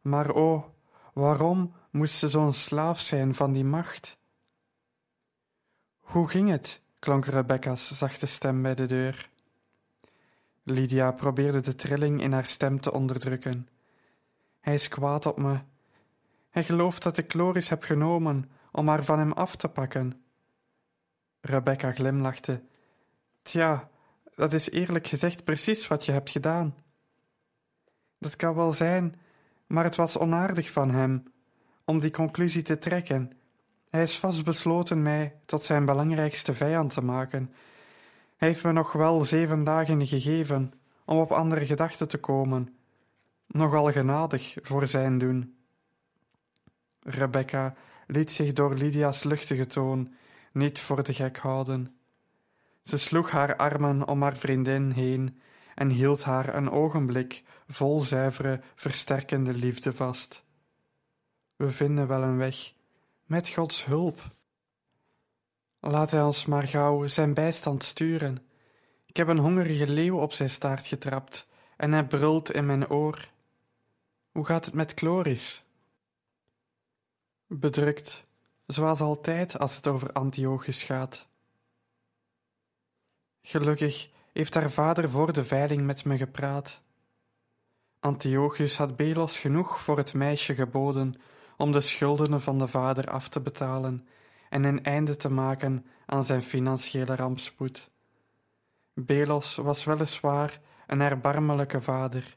Maar 0.00 0.34
o, 0.34 0.74
waarom 1.12 1.74
moest 1.90 2.14
ze 2.14 2.28
zo'n 2.28 2.52
slaaf 2.52 3.00
zijn 3.00 3.34
van 3.34 3.52
die 3.52 3.64
macht? 3.64 4.17
Hoe 6.08 6.28
ging 6.28 6.50
het? 6.50 6.80
klonk 6.98 7.26
Rebecca's 7.26 7.98
zachte 7.98 8.26
stem 8.26 8.62
bij 8.62 8.74
de 8.74 8.86
deur. 8.86 9.28
Lydia 10.62 11.12
probeerde 11.12 11.60
de 11.60 11.74
trilling 11.74 12.22
in 12.22 12.32
haar 12.32 12.46
stem 12.46 12.80
te 12.80 12.92
onderdrukken. 12.92 13.68
Hij 14.60 14.74
is 14.74 14.88
kwaad 14.88 15.26
op 15.26 15.38
me. 15.38 15.58
Hij 16.50 16.64
gelooft 16.64 17.02
dat 17.02 17.18
ik 17.18 17.30
Chloris 17.30 17.68
heb 17.68 17.82
genomen 17.82 18.50
om 18.72 18.88
haar 18.88 19.04
van 19.04 19.18
hem 19.18 19.32
af 19.32 19.56
te 19.56 19.68
pakken. 19.68 20.22
Rebecca 21.40 21.92
glimlachte. 21.92 22.62
Tja, 23.42 23.90
dat 24.34 24.52
is 24.52 24.70
eerlijk 24.70 25.06
gezegd 25.06 25.44
precies 25.44 25.88
wat 25.88 26.04
je 26.04 26.12
hebt 26.12 26.30
gedaan. 26.30 26.76
Dat 28.18 28.36
kan 28.36 28.54
wel 28.54 28.72
zijn, 28.72 29.14
maar 29.66 29.84
het 29.84 29.96
was 29.96 30.18
onaardig 30.18 30.70
van 30.70 30.90
hem 30.90 31.22
om 31.84 31.98
die 32.00 32.10
conclusie 32.10 32.62
te 32.62 32.78
trekken 32.78 33.37
hij 33.90 34.02
is 34.02 34.18
vastbesloten 34.18 35.02
mij 35.02 35.34
tot 35.46 35.62
zijn 35.62 35.84
belangrijkste 35.84 36.54
vijand 36.54 36.90
te 36.90 37.04
maken. 37.04 37.52
Hij 38.36 38.48
heeft 38.48 38.64
me 38.64 38.72
nog 38.72 38.92
wel 38.92 39.20
zeven 39.20 39.64
dagen 39.64 40.06
gegeven 40.06 40.72
om 41.04 41.18
op 41.18 41.32
andere 41.32 41.66
gedachten 41.66 42.08
te 42.08 42.18
komen. 42.18 42.76
Nogal 43.46 43.92
genadig 43.92 44.56
voor 44.62 44.88
zijn 44.88 45.18
doen. 45.18 45.56
Rebecca 47.02 47.74
liet 48.06 48.30
zich 48.30 48.52
door 48.52 48.74
Lydia's 48.74 49.24
luchtige 49.24 49.66
toon 49.66 50.14
niet 50.52 50.80
voor 50.80 51.02
de 51.02 51.12
gek 51.12 51.36
houden. 51.36 51.96
Ze 52.82 52.98
sloeg 52.98 53.30
haar 53.30 53.56
armen 53.56 54.08
om 54.08 54.22
haar 54.22 54.36
vriendin 54.36 54.90
heen 54.90 55.40
en 55.74 55.88
hield 55.88 56.24
haar 56.24 56.54
een 56.54 56.70
ogenblik 56.70 57.42
vol 57.68 58.00
zuivere, 58.00 58.60
versterkende 58.74 59.54
liefde 59.54 59.92
vast. 59.92 60.44
We 61.56 61.70
vinden 61.70 62.06
wel 62.06 62.22
een 62.22 62.36
weg 62.36 62.72
met 63.28 63.48
Gods 63.48 63.84
hulp. 63.84 64.20
Laat 65.80 66.10
hij 66.10 66.22
ons 66.22 66.46
maar 66.46 66.62
gauw 66.62 67.06
zijn 67.06 67.34
bijstand 67.34 67.82
sturen. 67.84 68.38
Ik 69.06 69.16
heb 69.16 69.28
een 69.28 69.38
hongerige 69.38 69.88
leeuw 69.88 70.18
op 70.18 70.32
zijn 70.32 70.50
staart 70.50 70.86
getrapt 70.86 71.46
en 71.76 71.92
hij 71.92 72.06
brult 72.06 72.52
in 72.52 72.66
mijn 72.66 72.90
oor. 72.90 73.28
Hoe 74.32 74.44
gaat 74.44 74.64
het 74.64 74.74
met 74.74 74.92
Chloris? 74.94 75.64
Bedrukt, 77.46 78.22
zoals 78.66 79.00
altijd 79.00 79.58
als 79.58 79.76
het 79.76 79.86
over 79.86 80.12
Antiochus 80.12 80.82
gaat. 80.82 81.26
Gelukkig 83.42 84.10
heeft 84.32 84.54
haar 84.54 84.70
vader 84.70 85.10
voor 85.10 85.32
de 85.32 85.44
veiling 85.44 85.82
met 85.82 86.04
me 86.04 86.16
gepraat. 86.16 86.80
Antiochus 88.00 88.76
had 88.76 88.96
Belos 88.96 89.38
genoeg 89.38 89.80
voor 89.80 89.96
het 89.96 90.14
meisje 90.14 90.54
geboden 90.54 91.14
om 91.58 91.72
de 91.72 91.80
schulden 91.80 92.40
van 92.40 92.58
de 92.58 92.68
vader 92.68 93.10
af 93.10 93.28
te 93.28 93.40
betalen 93.40 94.08
en 94.48 94.64
een 94.64 94.84
einde 94.84 95.16
te 95.16 95.32
maken 95.32 95.86
aan 96.06 96.24
zijn 96.24 96.42
financiële 96.42 97.16
rampspoed. 97.16 97.86
Belos 98.94 99.56
was 99.56 99.84
weliswaar 99.84 100.60
een 100.86 101.00
erbarmelijke 101.00 101.80
vader, 101.80 102.36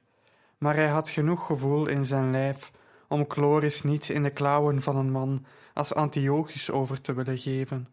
maar 0.57 0.75
hij 0.75 0.89
had 0.89 1.10
genoeg 1.10 1.45
gevoel 1.45 1.88
in 1.88 2.05
zijn 2.05 2.31
lijf 2.31 2.71
om 3.07 3.25
Chloris 3.27 3.81
niet 3.81 4.10
in 4.10 4.23
de 4.23 4.29
klauwen 4.29 4.81
van 4.81 4.95
een 4.95 5.12
man 5.12 5.45
als 5.73 5.93
Antiochus 5.93 6.71
over 6.71 7.01
te 7.01 7.13
willen 7.13 7.38
geven. 7.38 7.88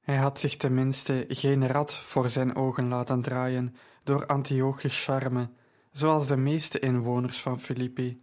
Hij 0.00 0.16
had 0.16 0.38
zich 0.38 0.56
tenminste 0.56 1.24
geen 1.28 1.66
rad 1.66 1.94
voor 1.94 2.30
zijn 2.30 2.56
ogen 2.56 2.88
laten 2.88 3.20
draaien 3.20 3.74
door 4.02 4.26
Antiochus' 4.26 5.04
charme, 5.04 5.50
zoals 5.92 6.26
de 6.26 6.36
meeste 6.36 6.78
inwoners 6.78 7.40
van 7.40 7.60
Filippi. 7.60 8.16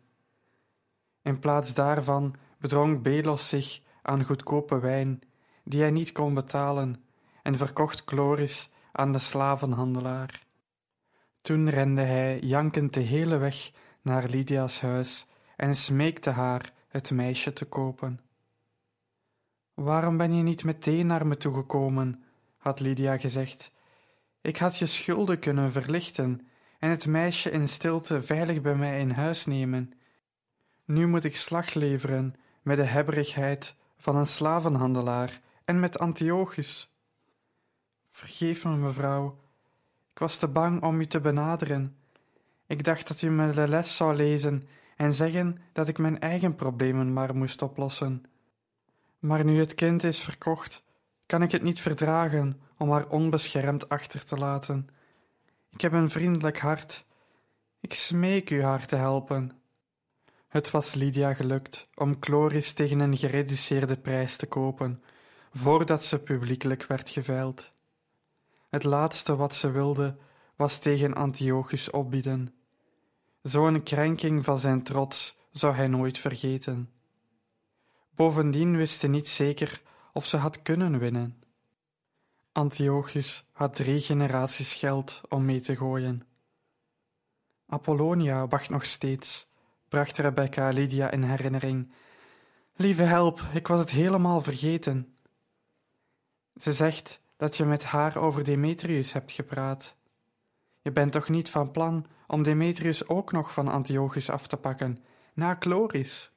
In 1.25 1.39
plaats 1.39 1.73
daarvan 1.73 2.35
bedrong 2.59 3.01
Belos 3.01 3.49
zich 3.49 3.81
aan 4.01 4.23
goedkope 4.23 4.79
wijn, 4.79 5.21
die 5.63 5.81
hij 5.81 5.91
niet 5.91 6.11
kon 6.11 6.33
betalen, 6.33 7.03
en 7.43 7.57
verkocht 7.57 8.01
Chloris 8.05 8.69
aan 8.91 9.11
de 9.11 9.19
slavenhandelaar. 9.19 10.45
Toen 11.41 11.69
rende 11.69 12.01
hij 12.01 12.39
jankend 12.39 12.93
de 12.93 12.99
hele 12.99 13.37
weg 13.37 13.71
naar 14.01 14.27
Lydia's 14.27 14.81
huis 14.81 15.25
en 15.55 15.75
smeekte 15.75 16.29
haar 16.29 16.73
het 16.87 17.11
meisje 17.11 17.53
te 17.53 17.65
kopen. 17.65 18.19
Waarom 19.73 20.17
ben 20.17 20.33
je 20.33 20.43
niet 20.43 20.63
meteen 20.63 21.07
naar 21.07 21.27
me 21.27 21.37
toegekomen? 21.37 22.23
had 22.57 22.79
Lydia 22.79 23.17
gezegd. 23.17 23.71
Ik 24.41 24.57
had 24.57 24.77
je 24.77 24.85
schulden 24.85 25.39
kunnen 25.39 25.71
verlichten 25.71 26.47
en 26.79 26.89
het 26.89 27.07
meisje 27.07 27.51
in 27.51 27.69
stilte 27.69 28.21
veilig 28.21 28.61
bij 28.61 28.75
mij 28.75 28.99
in 28.99 29.09
huis 29.09 29.45
nemen. 29.45 29.91
Nu 30.85 31.07
moet 31.07 31.23
ik 31.23 31.35
slag 31.35 31.73
leveren 31.73 32.35
met 32.61 32.77
de 32.77 32.83
hebberigheid 32.83 33.75
van 33.97 34.15
een 34.15 34.25
slavenhandelaar 34.25 35.41
en 35.65 35.79
met 35.79 35.99
Antiochus. 35.99 36.89
Vergeef 38.09 38.65
me, 38.65 38.75
mevrouw. 38.75 39.39
Ik 40.11 40.19
was 40.19 40.37
te 40.37 40.47
bang 40.47 40.83
om 40.83 40.99
u 40.99 41.05
te 41.05 41.19
benaderen. 41.19 41.97
Ik 42.67 42.83
dacht 42.83 43.07
dat 43.07 43.21
u 43.21 43.29
me 43.29 43.51
de 43.51 43.67
les 43.67 43.95
zou 43.95 44.15
lezen 44.15 44.63
en 44.95 45.13
zeggen 45.13 45.57
dat 45.73 45.87
ik 45.87 45.97
mijn 45.97 46.19
eigen 46.19 46.55
problemen 46.55 47.13
maar 47.13 47.35
moest 47.35 47.61
oplossen. 47.61 48.23
Maar 49.19 49.45
nu 49.45 49.59
het 49.59 49.75
kind 49.75 50.03
is 50.03 50.19
verkocht, 50.19 50.83
kan 51.25 51.41
ik 51.41 51.51
het 51.51 51.61
niet 51.61 51.79
verdragen 51.79 52.61
om 52.77 52.91
haar 52.91 53.07
onbeschermd 53.07 53.89
achter 53.89 54.25
te 54.25 54.37
laten. 54.37 54.89
Ik 55.69 55.81
heb 55.81 55.93
een 55.93 56.09
vriendelijk 56.09 56.59
hart. 56.59 57.05
Ik 57.79 57.93
smeek 57.93 58.49
u 58.49 58.63
haar 58.63 58.85
te 58.85 58.95
helpen. 58.95 59.51
Het 60.55 60.71
was 60.71 60.93
Lydia 60.93 61.33
gelukt 61.33 61.87
om 61.95 62.17
Chloris 62.19 62.73
tegen 62.73 62.99
een 62.99 63.17
gereduceerde 63.17 63.97
prijs 63.97 64.37
te 64.37 64.45
kopen, 64.45 65.03
voordat 65.53 66.03
ze 66.03 66.19
publiekelijk 66.19 66.85
werd 66.85 67.09
geveild. 67.09 67.71
Het 68.69 68.83
laatste 68.83 69.35
wat 69.35 69.55
ze 69.55 69.71
wilde 69.71 70.17
was 70.55 70.77
tegen 70.77 71.13
Antiochus 71.13 71.89
opbieden. 71.89 72.53
Zo'n 73.41 73.83
krenking 73.83 74.45
van 74.45 74.59
zijn 74.59 74.83
trots 74.83 75.37
zou 75.51 75.75
hij 75.75 75.87
nooit 75.87 76.17
vergeten. 76.17 76.91
Bovendien 78.09 78.77
wist 78.77 78.99
ze 78.99 79.07
niet 79.07 79.27
zeker 79.27 79.81
of 80.13 80.25
ze 80.25 80.37
had 80.37 80.61
kunnen 80.61 80.99
winnen. 80.99 81.41
Antiochus 82.51 83.43
had 83.51 83.75
drie 83.75 83.99
generaties 83.99 84.73
geld 84.73 85.21
om 85.29 85.45
mee 85.45 85.61
te 85.61 85.75
gooien. 85.75 86.19
Apollonia 87.67 88.47
wacht 88.47 88.69
nog 88.69 88.85
steeds, 88.85 89.47
bracht 89.95 90.17
Rebecca 90.17 90.69
Lydia 90.69 91.11
in 91.11 91.23
herinnering. 91.23 91.91
Lieve 92.75 93.03
help, 93.03 93.39
ik 93.53 93.67
was 93.67 93.79
het 93.79 93.89
helemaal 93.89 94.41
vergeten. 94.41 95.15
Ze 96.55 96.73
zegt 96.73 97.21
dat 97.37 97.57
je 97.57 97.65
met 97.65 97.83
haar 97.83 98.17
over 98.17 98.43
Demetrius 98.43 99.13
hebt 99.13 99.31
gepraat. 99.31 99.95
Je 100.81 100.91
bent 100.91 101.11
toch 101.11 101.29
niet 101.29 101.49
van 101.49 101.71
plan 101.71 102.05
om 102.27 102.43
Demetrius 102.43 103.07
ook 103.07 103.31
nog 103.31 103.53
van 103.53 103.67
Antiochus 103.67 104.29
af 104.29 104.47
te 104.47 104.57
pakken, 104.57 104.97
na 105.33 105.55
Chloris? 105.59 106.31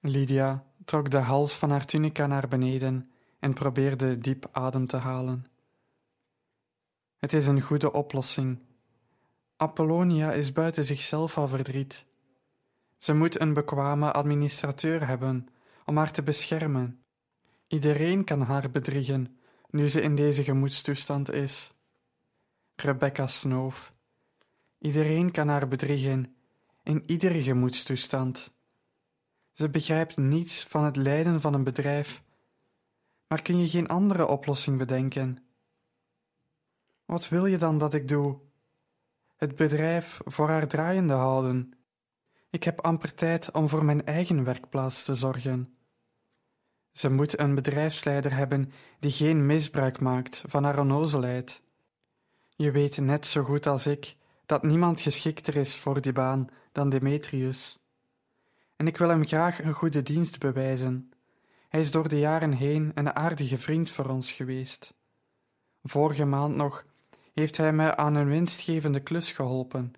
Lydia 0.00 0.64
trok 0.84 1.10
de 1.10 1.18
hals 1.18 1.54
van 1.54 1.70
haar 1.70 1.84
tunica 1.84 2.26
naar 2.26 2.48
beneden 2.48 3.10
en 3.38 3.54
probeerde 3.54 4.18
diep 4.18 4.48
adem 4.52 4.86
te 4.86 4.96
halen. 4.96 5.46
Het 7.16 7.32
is 7.32 7.46
een 7.46 7.60
goede 7.60 7.92
oplossing. 7.92 8.58
Apollonia 9.56 10.32
is 10.32 10.52
buiten 10.52 10.84
zichzelf 10.84 11.32
van 11.32 11.48
verdriet. 11.48 12.06
Ze 13.06 13.14
moet 13.14 13.40
een 13.40 13.52
bekwame 13.52 14.12
administrateur 14.12 15.06
hebben 15.06 15.48
om 15.84 15.96
haar 15.96 16.12
te 16.12 16.22
beschermen. 16.22 17.02
Iedereen 17.66 18.24
kan 18.24 18.40
haar 18.40 18.70
bedriegen 18.70 19.38
nu 19.70 19.88
ze 19.88 20.00
in 20.00 20.14
deze 20.14 20.44
gemoedstoestand 20.44 21.32
is. 21.32 21.72
Rebecca 22.76 23.26
snoof. 23.26 23.90
Iedereen 24.78 25.30
kan 25.30 25.48
haar 25.48 25.68
bedriegen 25.68 26.36
in 26.82 27.02
iedere 27.06 27.42
gemoedstoestand. 27.42 28.52
Ze 29.52 29.70
begrijpt 29.70 30.16
niets 30.16 30.64
van 30.64 30.84
het 30.84 30.96
lijden 30.96 31.40
van 31.40 31.54
een 31.54 31.64
bedrijf, 31.64 32.22
maar 33.26 33.42
kun 33.42 33.58
je 33.58 33.68
geen 33.68 33.88
andere 33.88 34.26
oplossing 34.26 34.78
bedenken? 34.78 35.38
Wat 37.04 37.28
wil 37.28 37.46
je 37.46 37.56
dan 37.58 37.78
dat 37.78 37.94
ik 37.94 38.08
doe? 38.08 38.38
Het 39.36 39.56
bedrijf 39.56 40.20
voor 40.24 40.48
haar 40.48 40.68
draaiende 40.68 41.14
houden. 41.14 41.76
Ik 42.56 42.64
heb 42.64 42.80
amper 42.80 43.14
tijd 43.14 43.50
om 43.50 43.68
voor 43.68 43.84
mijn 43.84 44.04
eigen 44.04 44.44
werkplaats 44.44 45.04
te 45.04 45.14
zorgen. 45.14 45.76
Ze 46.92 47.10
moet 47.10 47.38
een 47.38 47.54
bedrijfsleider 47.54 48.36
hebben 48.36 48.72
die 48.98 49.10
geen 49.10 49.46
misbruik 49.46 50.00
maakt 50.00 50.42
van 50.46 50.64
haar 50.64 50.78
onnozelheid. 50.78 51.62
Je 52.54 52.70
weet 52.70 53.00
net 53.00 53.26
zo 53.26 53.42
goed 53.42 53.66
als 53.66 53.86
ik 53.86 54.16
dat 54.46 54.62
niemand 54.62 55.00
geschikter 55.00 55.56
is 55.56 55.76
voor 55.76 56.00
die 56.00 56.12
baan 56.12 56.48
dan 56.72 56.88
Demetrius. 56.88 57.78
En 58.76 58.86
ik 58.86 58.96
wil 58.96 59.08
hem 59.08 59.26
graag 59.26 59.62
een 59.62 59.72
goede 59.72 60.02
dienst 60.02 60.38
bewijzen. 60.38 61.10
Hij 61.68 61.80
is 61.80 61.90
door 61.90 62.08
de 62.08 62.18
jaren 62.18 62.52
heen 62.52 62.92
een 62.94 63.14
aardige 63.14 63.58
vriend 63.58 63.90
voor 63.90 64.08
ons 64.08 64.32
geweest. 64.32 64.94
Vorige 65.82 66.24
maand 66.24 66.56
nog 66.56 66.84
heeft 67.34 67.56
hij 67.56 67.72
mij 67.72 67.96
aan 67.96 68.14
een 68.14 68.28
winstgevende 68.28 69.00
klus 69.00 69.30
geholpen, 69.30 69.92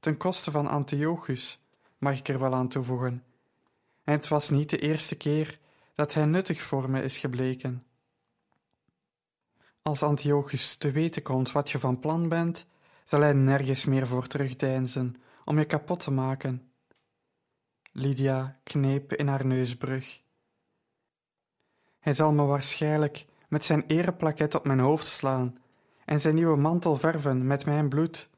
ten 0.00 0.16
koste 0.16 0.50
van 0.50 0.66
Antiochus, 0.66 1.58
mag 2.04 2.18
ik 2.18 2.28
er 2.28 2.38
wel 2.38 2.54
aan 2.54 2.68
toevoegen. 2.68 3.24
En 4.04 4.12
het 4.12 4.28
was 4.28 4.50
niet 4.50 4.70
de 4.70 4.78
eerste 4.78 5.16
keer 5.16 5.58
dat 5.94 6.14
hij 6.14 6.24
nuttig 6.24 6.62
voor 6.62 6.90
me 6.90 7.02
is 7.02 7.18
gebleken. 7.18 7.84
Als 9.82 10.02
Antiochus 10.02 10.76
te 10.76 10.90
weten 10.90 11.22
komt 11.22 11.52
wat 11.52 11.70
je 11.70 11.78
van 11.78 12.00
plan 12.00 12.28
bent, 12.28 12.66
zal 13.04 13.20
hij 13.20 13.32
nergens 13.32 13.84
meer 13.84 14.06
voor 14.06 14.26
terugdeinzen 14.26 15.14
om 15.44 15.58
je 15.58 15.64
kapot 15.64 16.00
te 16.00 16.10
maken. 16.10 16.72
Lydia 17.92 18.58
kneep 18.62 19.12
in 19.12 19.28
haar 19.28 19.46
neusbrug. 19.46 20.22
Hij 21.98 22.12
zal 22.12 22.32
me 22.32 22.42
waarschijnlijk 22.42 23.26
met 23.48 23.64
zijn 23.64 23.84
ereplaket 23.86 24.54
op 24.54 24.64
mijn 24.64 24.78
hoofd 24.78 25.06
slaan 25.06 25.56
en 26.04 26.20
zijn 26.20 26.34
nieuwe 26.34 26.56
mantel 26.56 26.96
verven 26.96 27.46
met 27.46 27.66
mijn 27.66 27.88
bloed. 27.88 28.28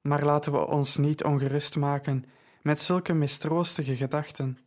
Maar 0.00 0.24
laten 0.24 0.52
we 0.52 0.66
ons 0.66 0.96
niet 0.96 1.24
ongerust 1.24 1.76
maken 1.76 2.24
met 2.68 2.80
zulke 2.80 3.14
mistroostige 3.14 3.96
gedachten. 3.96 4.58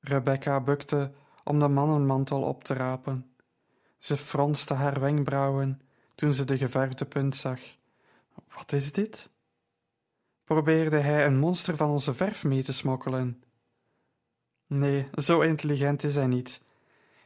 Rebecca 0.00 0.60
bukte 0.60 1.12
om 1.44 1.58
de 1.58 1.68
mannenmantel 1.68 2.42
op 2.42 2.64
te 2.64 2.74
rapen. 2.74 3.36
Ze 3.98 4.16
fronste 4.16 4.74
haar 4.74 5.00
wenkbrauwen 5.00 5.80
toen 6.14 6.32
ze 6.32 6.44
de 6.44 6.58
geverfde 6.58 7.04
punt 7.04 7.36
zag. 7.36 7.60
Wat 8.56 8.72
is 8.72 8.92
dit? 8.92 9.30
Probeerde 10.44 10.96
hij 10.98 11.26
een 11.26 11.38
monster 11.38 11.76
van 11.76 11.90
onze 11.90 12.14
verf 12.14 12.44
mee 12.44 12.62
te 12.62 12.72
smokkelen? 12.72 13.42
Nee, 14.66 15.08
zo 15.14 15.40
intelligent 15.40 16.02
is 16.02 16.14
hij 16.14 16.26
niet. 16.26 16.62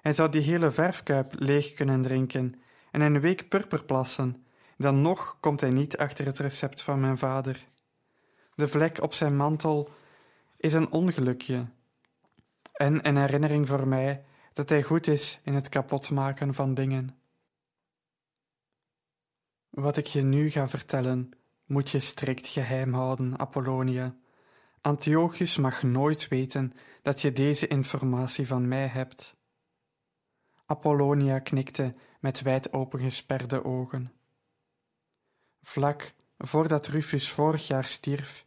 Hij 0.00 0.12
zou 0.12 0.28
die 0.28 0.42
hele 0.42 0.70
verfkuip 0.70 1.34
leeg 1.38 1.72
kunnen 1.72 2.02
drinken 2.02 2.62
en 2.90 3.00
een 3.00 3.20
week 3.20 3.48
purper 3.48 3.84
plassen. 3.84 4.46
Dan 4.76 5.00
nog 5.00 5.36
komt 5.40 5.60
hij 5.60 5.70
niet 5.70 5.96
achter 5.96 6.26
het 6.26 6.38
recept 6.38 6.82
van 6.82 7.00
mijn 7.00 7.18
vader. 7.18 7.70
De 8.54 8.68
vlek 8.68 9.02
op 9.02 9.14
zijn 9.14 9.36
mantel 9.36 9.88
is 10.56 10.72
een 10.72 10.90
ongelukje. 10.90 11.66
En 12.72 13.08
een 13.08 13.16
herinnering 13.16 13.68
voor 13.68 13.88
mij 13.88 14.24
dat 14.52 14.68
hij 14.68 14.82
goed 14.82 15.06
is 15.06 15.40
in 15.42 15.54
het 15.54 15.68
kapotmaken 15.68 16.54
van 16.54 16.74
dingen. 16.74 17.16
Wat 19.70 19.96
ik 19.96 20.06
je 20.06 20.22
nu 20.22 20.50
ga 20.50 20.68
vertellen, 20.68 21.30
moet 21.66 21.90
je 21.90 22.00
strikt 22.00 22.46
geheim 22.46 22.94
houden, 22.94 23.38
Apollonia. 23.38 24.16
Antiochus 24.80 25.56
mag 25.56 25.82
nooit 25.82 26.28
weten 26.28 26.72
dat 27.02 27.20
je 27.20 27.32
deze 27.32 27.66
informatie 27.66 28.46
van 28.46 28.68
mij 28.68 28.86
hebt. 28.86 29.36
Apollonia 30.66 31.38
knikte 31.38 31.94
met 32.20 32.42
wijd 32.42 32.72
opengesperde 32.72 33.64
ogen. 33.64 34.12
Vlak 35.62 36.14
voordat 36.44 36.86
Rufus 36.86 37.30
vorig 37.30 37.66
jaar 37.66 37.84
stierf, 37.84 38.44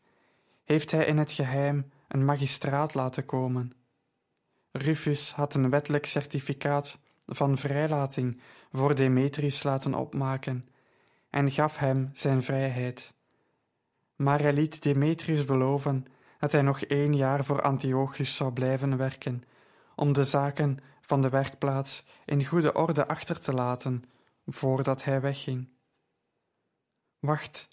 heeft 0.64 0.92
hij 0.92 1.06
in 1.06 1.18
het 1.18 1.32
geheim 1.32 1.92
een 2.08 2.26
magistraat 2.26 2.94
laten 2.94 3.26
komen. 3.26 3.72
Rufus 4.72 5.32
had 5.32 5.54
een 5.54 5.70
wettelijk 5.70 6.06
certificaat 6.06 6.98
van 7.26 7.58
vrijlating 7.58 8.42
voor 8.72 8.96
Demetrius 8.96 9.64
laten 9.64 9.94
opmaken 9.94 10.68
en 11.30 11.52
gaf 11.52 11.78
hem 11.78 12.10
zijn 12.14 12.44
vrijheid. 12.44 13.14
Maar 14.16 14.42
hij 14.42 14.54
liet 14.54 14.84
Demetrius 14.84 15.46
beloven 15.46 16.06
dat 16.40 16.52
hij 16.52 16.62
nog 16.62 16.82
één 16.82 17.16
jaar 17.16 17.46
voor 17.46 17.62
Antiochus 17.62 18.36
zou 18.36 18.54
blijven 18.54 18.98
werken, 18.98 19.44
om 19.96 20.14
de 20.14 20.24
zaken 20.24 20.78
van 21.02 21.22
de 21.22 21.30
werkplaats 21.30 22.06
in 22.26 22.46
goede 22.46 22.74
orde 22.74 23.08
achter 23.08 23.40
te 23.40 23.54
laten 23.54 24.04
voordat 24.46 25.04
hij 25.04 25.22
wegging. 25.22 25.70
Wacht, 27.20 27.68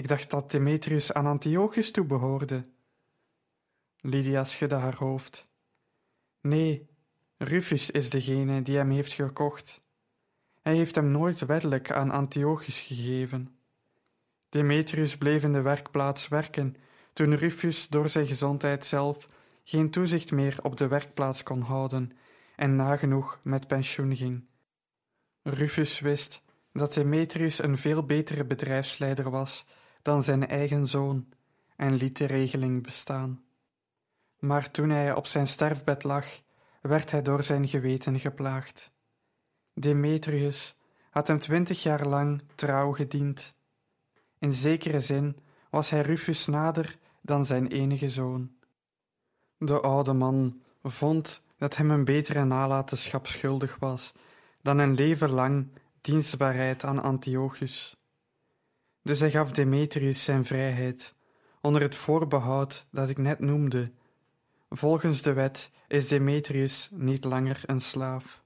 ik 0.00 0.08
dacht 0.08 0.30
dat 0.30 0.50
Demetrius 0.50 1.12
aan 1.12 1.26
Antiochus 1.26 1.90
toebehoorde. 1.90 2.64
Lydia 4.00 4.44
schudde 4.44 4.74
haar 4.74 4.96
hoofd. 4.96 5.48
Nee, 6.40 6.88
Rufus 7.36 7.90
is 7.90 8.10
degene 8.10 8.62
die 8.62 8.76
hem 8.76 8.90
heeft 8.90 9.12
gekocht. 9.12 9.82
Hij 10.62 10.74
heeft 10.74 10.94
hem 10.94 11.10
nooit 11.10 11.46
wettelijk 11.46 11.90
aan 11.90 12.10
Antiochus 12.10 12.80
gegeven. 12.80 13.58
Demetrius 14.48 15.16
bleef 15.18 15.42
in 15.42 15.52
de 15.52 15.60
werkplaats 15.60 16.28
werken 16.28 16.76
toen 17.12 17.34
Rufus 17.34 17.88
door 17.88 18.08
zijn 18.08 18.26
gezondheid 18.26 18.84
zelf 18.84 19.26
geen 19.64 19.90
toezicht 19.90 20.32
meer 20.32 20.58
op 20.62 20.76
de 20.76 20.88
werkplaats 20.88 21.42
kon 21.42 21.60
houden 21.60 22.10
en 22.56 22.76
nagenoeg 22.76 23.40
met 23.42 23.66
pensioen 23.66 24.16
ging. 24.16 24.44
Rufus 25.42 26.00
wist 26.00 26.42
dat 26.72 26.94
Demetrius 26.94 27.62
een 27.62 27.78
veel 27.78 28.06
betere 28.06 28.44
bedrijfsleider 28.44 29.30
was 29.30 29.66
dan 30.02 30.24
zijn 30.24 30.48
eigen 30.48 30.86
zoon 30.86 31.28
en 31.76 31.94
liet 31.94 32.16
de 32.16 32.24
regeling 32.24 32.82
bestaan. 32.82 33.42
Maar 34.38 34.70
toen 34.70 34.90
hij 34.90 35.14
op 35.14 35.26
zijn 35.26 35.46
sterfbed 35.46 36.04
lag, 36.04 36.26
werd 36.80 37.10
hij 37.10 37.22
door 37.22 37.42
zijn 37.42 37.68
geweten 37.68 38.20
geplaagd. 38.20 38.92
Demetrius 39.74 40.76
had 41.10 41.26
hem 41.26 41.38
twintig 41.38 41.82
jaar 41.82 42.06
lang 42.06 42.42
trouw 42.54 42.92
gediend. 42.92 43.54
In 44.38 44.52
zekere 44.52 45.00
zin 45.00 45.38
was 45.70 45.90
hij 45.90 46.00
Rufus 46.00 46.46
nader 46.46 46.98
dan 47.20 47.44
zijn 47.44 47.66
enige 47.66 48.10
zoon. 48.10 48.50
De 49.58 49.80
oude 49.80 50.12
man 50.12 50.62
vond 50.82 51.42
dat 51.56 51.76
hem 51.76 51.90
een 51.90 52.04
betere 52.04 52.44
nalatenschap 52.44 53.26
schuldig 53.26 53.76
was 53.78 54.12
dan 54.62 54.78
een 54.78 54.94
leven 54.94 55.30
lang 55.30 55.68
dienstbaarheid 56.00 56.84
aan 56.84 57.02
Antiochus. 57.02 57.99
Dus 59.02 59.20
hij 59.20 59.30
gaf 59.30 59.52
Demetrius 59.52 60.24
zijn 60.24 60.44
vrijheid, 60.44 61.14
onder 61.60 61.82
het 61.82 61.94
voorbehoud 61.94 62.86
dat 62.90 63.08
ik 63.08 63.18
net 63.18 63.38
noemde. 63.38 63.90
Volgens 64.70 65.22
de 65.22 65.32
wet 65.32 65.70
is 65.88 66.08
Demetrius 66.08 66.88
niet 66.92 67.24
langer 67.24 67.60
een 67.66 67.80
slaaf. 67.80 68.42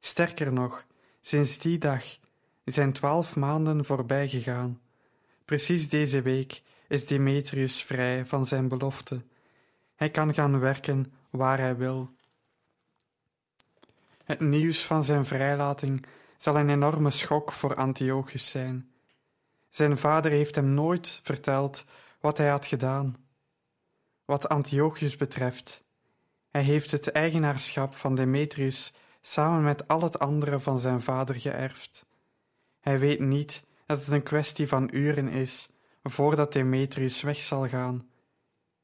Sterker 0.00 0.52
nog, 0.52 0.86
sinds 1.20 1.58
die 1.58 1.78
dag 1.78 2.04
zijn 2.64 2.92
twaalf 2.92 3.36
maanden 3.36 3.84
voorbij 3.84 4.28
gegaan. 4.28 4.80
Precies 5.44 5.88
deze 5.88 6.22
week 6.22 6.62
is 6.88 7.06
Demetrius 7.06 7.82
vrij 7.82 8.26
van 8.26 8.46
zijn 8.46 8.68
belofte. 8.68 9.24
Hij 9.94 10.10
kan 10.10 10.34
gaan 10.34 10.58
werken 10.60 11.12
waar 11.30 11.58
hij 11.58 11.76
wil. 11.76 12.10
Het 14.24 14.40
nieuws 14.40 14.84
van 14.84 15.04
zijn 15.04 15.24
vrijlating 15.24 16.06
zal 16.38 16.56
een 16.56 16.70
enorme 16.70 17.10
schok 17.10 17.52
voor 17.52 17.74
Antiochus 17.74 18.50
zijn. 18.50 18.90
Zijn 19.76 19.98
vader 19.98 20.30
heeft 20.30 20.54
hem 20.54 20.74
nooit 20.74 21.20
verteld 21.22 21.84
wat 22.20 22.38
hij 22.38 22.48
had 22.48 22.66
gedaan. 22.66 23.16
Wat 24.24 24.48
Antiochus 24.48 25.16
betreft, 25.16 25.84
hij 26.50 26.62
heeft 26.62 26.90
het 26.90 27.10
eigenaarschap 27.10 27.94
van 27.94 28.14
Demetrius 28.14 28.92
samen 29.20 29.62
met 29.62 29.88
al 29.88 30.02
het 30.02 30.18
andere 30.18 30.60
van 30.60 30.78
zijn 30.78 31.00
vader 31.00 31.34
geërfd. 31.34 32.06
Hij 32.80 32.98
weet 32.98 33.20
niet 33.20 33.62
dat 33.86 33.98
het 33.98 34.08
een 34.08 34.22
kwestie 34.22 34.68
van 34.68 34.88
uren 34.92 35.28
is 35.28 35.68
voordat 36.02 36.52
Demetrius 36.52 37.22
weg 37.22 37.36
zal 37.36 37.68
gaan. 37.68 38.08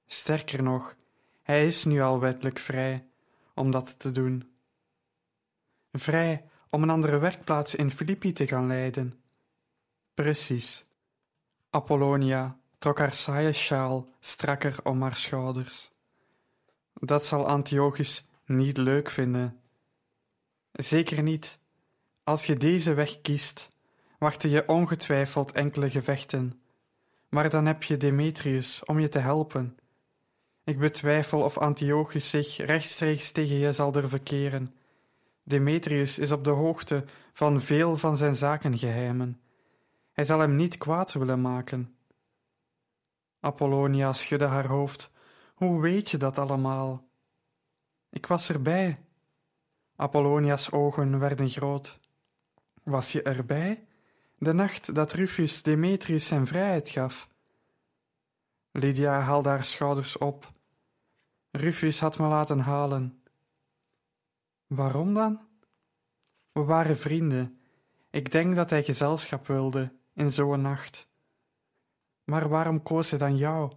Sterker 0.07 0.63
nog, 0.63 0.97
hij 1.43 1.67
is 1.67 1.85
nu 1.85 2.01
al 2.01 2.21
wettelijk 2.21 2.59
vrij 2.59 3.07
om 3.55 3.71
dat 3.71 3.99
te 3.99 4.11
doen. 4.11 4.53
Vrij 5.93 6.45
om 6.71 6.83
een 6.83 6.91
andere 6.91 7.19
werkplaats 7.19 7.75
in 7.75 7.91
Filippi 7.91 8.33
te 8.33 8.47
gaan 8.47 8.67
leiden. 8.67 9.22
Precies. 10.15 10.85
Apollonia 11.71 12.59
trok 12.79 12.99
haar 12.99 13.15
saaie 13.15 13.53
sjaal 13.53 14.09
strakker 14.21 14.77
om 14.83 15.03
haar 15.03 15.17
schouders. 15.17 15.91
Dat 16.95 17.25
zal 17.25 17.47
Antiochus 17.47 18.27
niet 18.45 18.77
leuk 18.77 19.11
vinden. 19.11 19.61
Zeker 20.73 21.23
niet. 21.23 21.59
Als 22.25 22.47
je 22.47 22.57
deze 22.57 22.95
weg 22.95 23.21
kiest, 23.21 23.69
wachten 24.19 24.51
je 24.51 24.69
ongetwijfeld 24.69 25.53
enkele 25.53 25.91
gevechten. 25.91 26.63
Maar 27.29 27.51
dan 27.51 27.67
heb 27.67 27.83
je 27.83 27.97
Demetrius 27.97 28.85
om 28.85 29.01
je 29.01 29.09
te 29.09 29.19
helpen. 29.19 29.77
Ik 30.65 30.79
betwijfel 30.79 31.41
of 31.41 31.59
Antiochus 31.59 32.31
zich 32.31 32.57
rechtstreeks 32.57 33.31
tegen 33.31 33.57
je 33.57 33.73
zal 33.73 33.93
durven 33.93 34.23
keren. 34.23 34.75
Demetrius 35.43 36.19
is 36.19 36.33
op 36.33 36.45
de 36.45 36.51
hoogte 36.51 37.05
van 37.33 37.61
veel 37.61 37.97
van 37.97 38.17
zijn 38.17 38.37
zakengeheimen. 38.37 39.41
Hij 40.13 40.25
zal 40.25 40.39
hem 40.39 40.57
niet 40.57 40.79
kwaad 40.79 41.13
willen 41.13 41.41
maken. 41.41 41.97
Apollonia 43.41 44.13
schudde 44.13 44.45
haar 44.45 44.67
hoofd. 44.67 45.11
Hoe 45.55 45.81
weet 45.81 46.11
je 46.11 46.17
dat 46.17 46.39
allemaal? 46.39 47.09
Ik 48.11 48.27
was 48.27 48.49
erbij. 48.49 49.05
Apollonia's 49.97 50.71
ogen 50.71 51.19
werden 51.19 51.49
groot. 51.49 51.97
Was 52.83 53.13
je 53.13 53.23
erbij? 53.23 53.87
De 54.39 54.53
nacht 54.53 54.95
dat 54.95 55.13
Rufus 55.13 55.63
Demetrius 55.63 56.27
zijn 56.27 56.47
vrijheid 56.47 56.89
gaf. 56.89 57.29
Lydia 58.71 59.21
haalde 59.21 59.49
haar 59.49 59.65
schouders 59.65 60.19
op. 60.19 60.53
Rufus 61.51 62.01
had 62.01 62.19
me 62.19 62.27
laten 62.27 62.59
halen. 62.59 63.23
Waarom 64.67 65.15
dan? 65.15 65.41
We 66.53 66.61
waren 66.61 66.99
vrienden. 66.99 67.61
Ik 68.11 68.31
denk 68.31 68.55
dat 68.55 68.71
hij 68.71 68.85
gezelschap 68.85 69.47
wilde 69.47 69.93
in 70.15 70.31
zo'n 70.31 70.61
nacht. 70.61 71.09
Maar 72.25 72.49
waarom 72.49 72.83
koos 72.83 73.11
hij 73.11 73.19
dan 73.19 73.37
jou? 73.37 73.73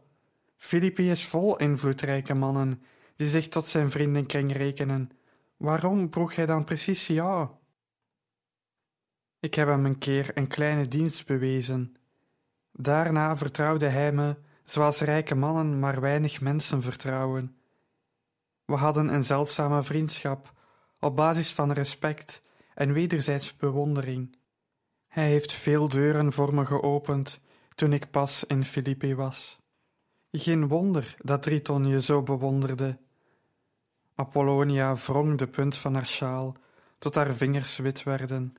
Filippi 0.57 1.11
is 1.11 1.25
vol 1.25 1.57
invloedrijke 1.57 2.33
mannen 2.33 2.81
die 3.15 3.27
zich 3.27 3.47
tot 3.47 3.67
zijn 3.67 3.91
vriendenkring 3.91 4.53
rekenen. 4.53 5.11
Waarom 5.57 6.11
vroeg 6.11 6.35
hij 6.35 6.45
dan 6.45 6.63
precies 6.63 7.07
jou? 7.07 7.49
Ik 9.39 9.53
heb 9.53 9.67
hem 9.67 9.85
een 9.85 9.97
keer 9.97 10.37
een 10.37 10.47
kleine 10.47 10.87
dienst 10.87 11.25
bewezen. 11.25 11.95
Daarna 12.71 13.37
vertrouwde 13.37 13.87
hij 13.87 14.11
me, 14.11 14.35
zoals 14.63 14.99
rijke 14.99 15.35
mannen 15.35 15.79
maar 15.79 16.01
weinig 16.01 16.41
mensen 16.41 16.81
vertrouwen. 16.81 17.57
We 18.65 18.75
hadden 18.75 19.13
een 19.13 19.23
zeldzame 19.23 19.83
vriendschap, 19.83 20.53
op 20.99 21.15
basis 21.15 21.53
van 21.53 21.71
respect 21.71 22.41
en 22.73 22.93
wederzijds 22.93 23.57
bewondering. 23.57 24.37
Hij 25.15 25.27
heeft 25.27 25.53
veel 25.53 25.87
deuren 25.87 26.33
voor 26.33 26.53
me 26.53 26.65
geopend 26.65 27.39
toen 27.75 27.93
ik 27.93 28.11
pas 28.11 28.43
in 28.43 28.65
Filippi 28.65 29.15
was. 29.15 29.59
Geen 30.31 30.67
wonder 30.67 31.15
dat 31.17 31.43
Triton 31.43 31.87
je 31.87 32.01
zo 32.01 32.21
bewonderde. 32.21 32.97
Apollonia 34.15 34.95
wrong 34.95 35.37
de 35.37 35.47
punt 35.47 35.77
van 35.77 35.93
haar 35.93 36.07
sjaal 36.07 36.55
tot 36.99 37.15
haar 37.15 37.33
vingers 37.33 37.77
wit 37.77 38.03
werden. 38.03 38.55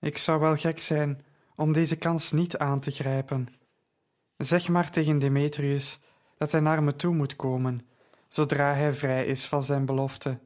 Ik 0.00 0.16
zou 0.16 0.40
wel 0.40 0.56
gek 0.56 0.78
zijn 0.78 1.20
om 1.56 1.72
deze 1.72 1.96
kans 1.96 2.32
niet 2.32 2.58
aan 2.58 2.80
te 2.80 2.90
grijpen. 2.90 3.48
Zeg 4.36 4.68
maar 4.68 4.90
tegen 4.90 5.18
Demetrius 5.18 5.98
dat 6.38 6.52
hij 6.52 6.60
naar 6.60 6.82
me 6.82 6.96
toe 6.96 7.14
moet 7.14 7.36
komen, 7.36 7.88
zodra 8.28 8.74
hij 8.74 8.92
vrij 8.92 9.26
is 9.26 9.46
van 9.46 9.62
zijn 9.62 9.84
belofte. 9.84 10.38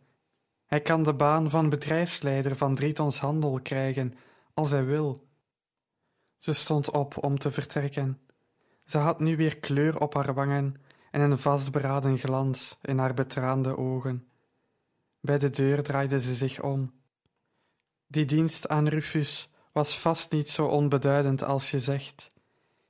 Hij 0.66 0.80
kan 0.80 1.02
de 1.02 1.14
baan 1.14 1.50
van 1.50 1.68
bedrijfsleider 1.68 2.56
van 2.56 2.74
Dritons 2.74 3.18
handel 3.18 3.60
krijgen, 3.62 4.14
als 4.54 4.70
hij 4.70 4.84
wil. 4.84 5.28
Ze 6.38 6.52
stond 6.52 6.90
op 6.90 7.24
om 7.24 7.38
te 7.38 7.50
vertrekken. 7.50 8.20
Ze 8.84 8.98
had 8.98 9.20
nu 9.20 9.36
weer 9.36 9.58
kleur 9.58 10.00
op 10.00 10.14
haar 10.14 10.34
wangen 10.34 10.76
en 11.10 11.20
een 11.20 11.38
vastberaden 11.38 12.18
glans 12.18 12.78
in 12.82 12.98
haar 12.98 13.14
betraande 13.14 13.76
ogen. 13.76 14.28
Bij 15.20 15.38
de 15.38 15.50
deur 15.50 15.82
draaide 15.82 16.20
ze 16.20 16.34
zich 16.34 16.62
om. 16.62 16.90
Die 18.06 18.24
dienst 18.24 18.68
aan 18.68 18.88
Rufus 18.88 19.48
was 19.72 19.98
vast 19.98 20.32
niet 20.32 20.48
zo 20.48 20.66
onbeduidend 20.66 21.44
als 21.44 21.70
je 21.70 21.80
zegt. 21.80 22.30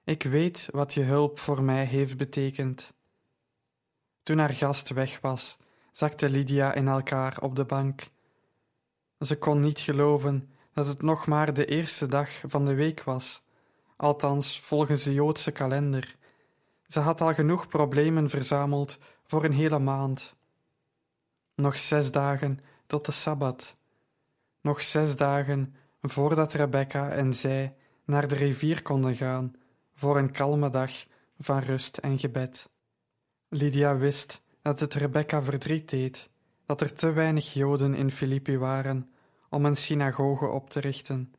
Ik 0.05 0.22
weet 0.22 0.68
wat 0.70 0.94
je 0.94 1.03
hulp 1.03 1.38
voor 1.38 1.62
mij 1.62 1.85
heeft 1.85 2.16
betekend. 2.16 2.92
Toen 4.22 4.38
haar 4.38 4.51
gast 4.55 4.90
weg 4.90 5.20
was, 5.20 5.59
zakte 5.92 6.29
Lydia 6.29 6.72
in 6.75 6.88
elkaar 6.88 7.40
op 7.40 7.57
de 7.57 7.64
bank. 7.64 8.11
Ze 9.18 9.38
kon 9.38 9.61
niet 9.61 9.79
geloven 9.79 10.52
dat 10.74 10.87
het 10.87 11.02
nog 11.02 11.26
maar 11.26 11.54
de 11.54 11.64
eerste 11.64 12.06
dag 12.06 12.30
van 12.46 12.64
de 12.64 12.74
week 12.74 13.02
was, 13.02 13.42
althans 13.96 14.61
volgens 14.61 15.02
de 15.02 15.12
Joodse 15.12 15.50
kalender. 15.50 16.16
Ze 16.87 17.00
had 17.00 17.20
al 17.20 17.35
genoeg 17.35 17.68
problemen 17.68 18.30
verzameld 18.30 18.98
voor 19.26 19.44
een 19.44 19.52
hele 19.52 19.78
maand. 19.78 20.35
Nog 21.54 21.76
zes 21.76 22.11
dagen 22.11 22.58
tot 22.87 23.06
de 23.06 23.12
sabbat. 23.12 23.76
Nog 24.61 24.82
zes 24.82 25.16
dagen 25.16 25.74
voordat 26.02 26.52
Rebecca 26.52 27.11
en 27.11 27.35
zij 27.35 27.74
naar 28.04 28.28
de 28.28 28.35
rivier 28.35 28.82
konden 28.82 29.16
gaan 29.16 29.54
voor 29.94 30.18
een 30.18 30.30
kalme 30.30 30.70
dag 30.70 30.90
van 31.38 31.58
rust 31.58 31.96
en 31.96 32.18
gebed. 32.18 32.68
Lydia 33.48 33.96
wist 33.96 34.42
dat 34.62 34.80
het 34.80 34.94
Rebecca 34.94 35.42
verdriet 35.42 35.90
deed 35.90 36.30
dat 36.66 36.80
er 36.80 36.94
te 36.94 37.12
weinig 37.12 37.52
Joden 37.52 37.94
in 37.94 38.11
Filippi 38.11 38.58
waren 38.58 39.12
om 39.53 39.65
een 39.65 39.77
synagoge 39.77 40.47
op 40.47 40.71
te 40.71 40.81
richten. 40.81 41.35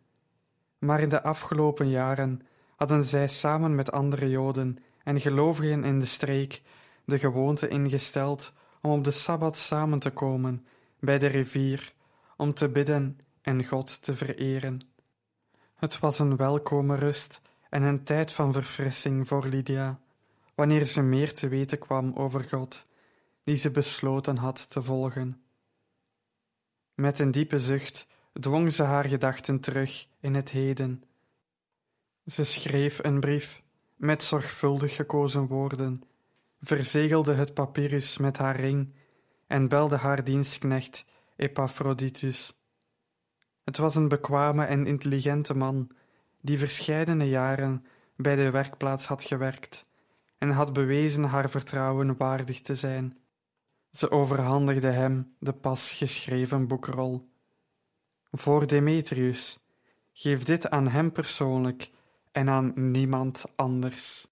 Maar 0.80 0.99
in 0.99 1.10
de 1.10 1.23
afgelopen 1.23 1.89
jaren 1.89 2.41
hadden 2.76 3.04
zij 3.04 3.28
samen 3.28 3.76
met 3.76 3.91
andere 3.91 4.30
Joden 4.30 4.78
en 5.04 5.21
gelovigen 5.21 5.84
in 5.84 5.99
de 5.99 6.06
streek 6.06 6.62
de 7.06 7.19
gewoonte 7.19 7.67
ingesteld 7.67 8.54
om 8.82 8.91
op 8.91 9.04
de 9.04 9.12
sabbat 9.12 9.58
samen 9.58 9.99
te 9.99 10.10
komen 10.10 10.62
bij 10.99 11.19
de 11.19 11.28
rivier 11.28 11.93
om 12.38 12.54
te 12.54 12.69
bidden 12.69 13.19
en 13.41 13.65
God 13.65 14.02
te 14.02 14.15
vereren. 14.15 14.80
Het 15.76 15.99
was 15.99 16.19
een 16.19 16.36
welkome 16.36 16.95
rust 16.95 17.41
en 17.69 17.84
een 17.84 18.04
tijd 18.04 18.34
van 18.34 18.54
verfrissing 18.54 19.28
voor 19.28 19.45
Lydia, 19.47 19.99
wanneer 20.56 20.86
ze 20.86 21.02
meer 21.02 21.34
te 21.34 21.47
weten 21.47 21.80
kwam 21.80 22.13
over 22.15 22.43
God, 22.43 22.86
die 23.43 23.56
ze 23.56 23.71
besloten 23.71 24.38
had 24.38 24.69
te 24.69 24.84
volgen. 24.84 25.42
Met 26.95 27.19
een 27.19 27.32
diepe 27.32 27.60
zucht 27.60 28.08
dwong 28.39 28.73
ze 28.73 28.84
haar 28.84 29.06
gedachten 29.06 29.60
terug 29.60 30.08
in 30.19 30.36
het 30.36 30.51
heden. 30.51 31.03
Ze 32.25 32.43
schreef 32.43 33.03
een 33.03 33.19
brief 33.19 33.62
met 33.95 34.23
zorgvuldig 34.23 34.95
gekozen 34.95 35.47
woorden, 35.47 36.01
verzegelde 36.62 37.34
het 37.34 37.53
papyrus 37.53 38.17
met 38.17 38.38
haar 38.38 38.56
ring 38.56 38.93
en 39.47 39.67
belde 39.67 39.95
haar 39.95 40.23
dienstknecht 40.23 41.06
Epaphroditus. 41.36 42.53
Het 43.63 43.77
was 43.77 43.95
een 43.95 44.08
bekwame 44.08 44.65
en 44.65 44.86
intelligente 44.86 45.53
man 45.53 45.91
die 46.41 46.58
verscheidene 46.58 47.29
jaren 47.29 47.86
bij 48.15 48.36
de 48.36 48.51
werkplaats 48.51 49.06
had 49.06 49.23
gewerkt 49.23 49.86
en 50.38 50.49
had 50.49 50.73
bewezen 50.73 51.23
haar 51.23 51.49
vertrouwen 51.49 52.17
waardig 52.17 52.62
te 52.62 52.75
zijn. 52.75 53.17
Ze 53.93 54.12
overhandigde 54.12 54.88
hem 54.88 55.36
de 55.39 55.53
pas 55.53 55.91
geschreven 55.91 56.67
boekrol. 56.67 57.29
Voor 58.32 58.67
Demetrius, 58.67 59.60
geef 60.13 60.43
dit 60.43 60.69
aan 60.69 60.88
hem 60.88 61.12
persoonlijk 61.12 61.91
en 62.32 62.49
aan 62.49 62.91
niemand 62.91 63.43
anders. 63.56 64.27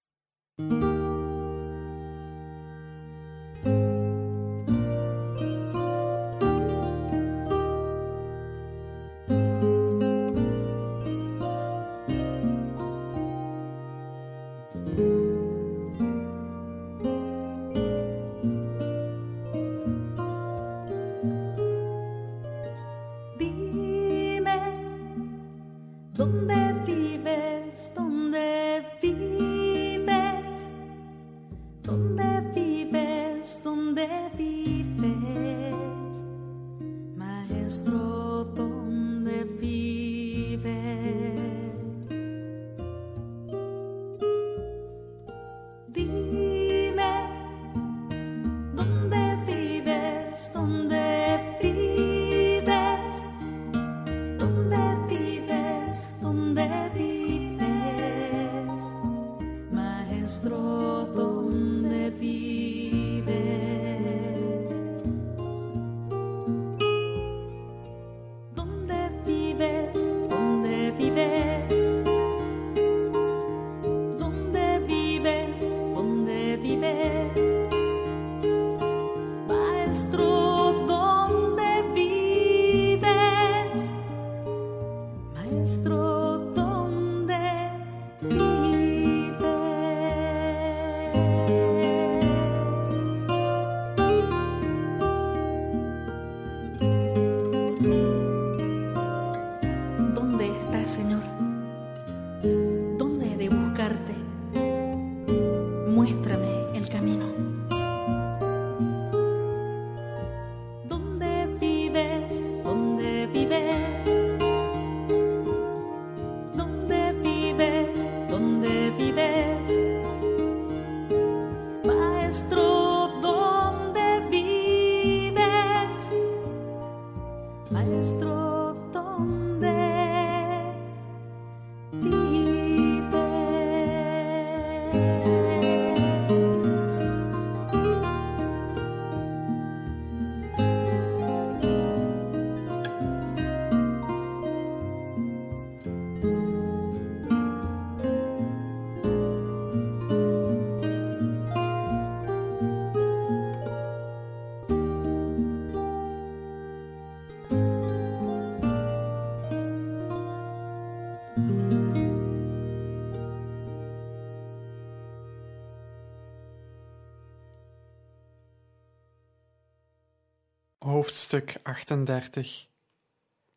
Hoofdstuk 171.31 171.59
38 171.63 172.67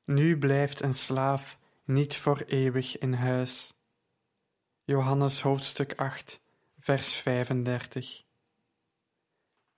Nu 0.05 0.39
blijft 0.39 0.83
een 0.83 0.95
slaaf 0.95 1.59
niet 1.85 2.16
voor 2.16 2.43
eeuwig 2.47 2.99
in 2.99 3.12
huis. 3.12 3.75
Johannes 4.85 5.41
hoofdstuk 5.41 5.93
8, 5.97 6.41
vers 6.79 7.16
35 7.16 8.25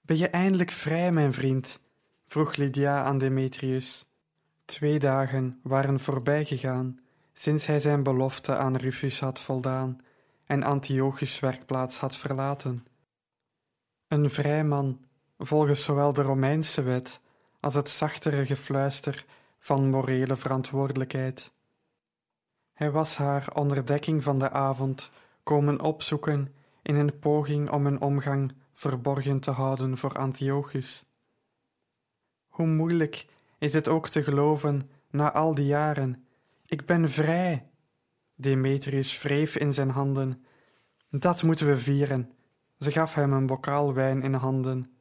Ben 0.01 0.17
je 0.17 0.29
eindelijk 0.29 0.71
vrij, 0.71 1.13
mijn 1.13 1.33
vriend? 1.33 1.81
vroeg 2.27 2.57
Lydia 2.57 3.03
aan 3.03 3.19
Demetrius. 3.19 4.07
Twee 4.65 4.99
dagen 4.99 5.61
waren 5.63 6.01
voorbij 6.01 6.45
gegaan 6.45 7.01
sinds 7.33 7.67
hij 7.67 7.81
zijn 7.81 8.03
belofte 8.03 8.57
aan 8.57 8.77
Rufus 8.77 9.21
had 9.21 9.41
voldaan 9.41 9.99
en 10.47 10.63
Antiochus' 10.63 11.41
werkplaats 11.41 11.99
had 11.99 12.17
verlaten. 12.17 12.87
Een 14.09 14.31
vrij 14.31 14.65
man, 14.65 15.05
volgens 15.39 15.85
zowel 15.85 16.13
de 16.13 16.23
Romeinse 16.23 16.83
wet 16.83 17.21
als 17.67 17.75
het 17.75 17.91
zachtere 17.91 18.47
gefluister 18.47 19.25
van 19.59 19.91
morele 19.91 20.37
verantwoordelijkheid. 20.37 21.51
Hij 22.73 22.91
was 22.91 23.17
haar 23.17 23.55
onder 23.55 23.87
dekking 23.87 24.23
van 24.23 24.39
de 24.39 24.51
avond 24.51 25.11
komen 25.43 25.81
opzoeken 25.81 26.55
in 26.83 26.95
een 26.95 27.19
poging 27.19 27.71
om 27.71 27.85
hun 27.85 28.01
omgang 28.01 28.53
verborgen 28.73 29.41
te 29.41 29.51
houden 29.51 29.99
voor 29.99 30.19
Antiochus. 30.19 31.05
Hoe 32.47 32.67
moeilijk 32.67 33.27
is 33.59 33.73
het 33.73 33.89
ook 33.89 34.09
te 34.09 34.23
geloven 34.23 34.87
na 35.11 35.33
al 35.33 35.55
die 35.55 35.67
jaren. 35.67 36.27
Ik 36.67 36.87
ben 36.87 37.11
vrij. 37.11 37.63
Demetrius 38.35 39.23
wreef 39.23 39.57
in 39.57 39.75
zijn 39.75 39.91
handen. 39.91 40.45
Dat 41.11 41.43
moeten 41.43 41.67
we 41.67 41.79
vieren. 41.79 42.33
Ze 42.79 42.93
gaf 42.93 43.15
hem 43.15 43.33
een 43.33 43.47
bokaal 43.47 43.95
wijn 43.95 44.23
in 44.23 44.35
handen. 44.35 44.96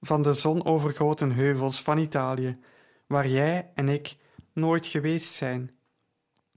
Van 0.00 0.22
de 0.22 0.32
zonovergoten 0.32 1.32
heuvels 1.32 1.82
van 1.82 1.98
Italië, 1.98 2.56
waar 3.06 3.28
jij 3.28 3.70
en 3.74 3.88
ik 3.88 4.16
nooit 4.52 4.86
geweest 4.86 5.32
zijn. 5.32 5.70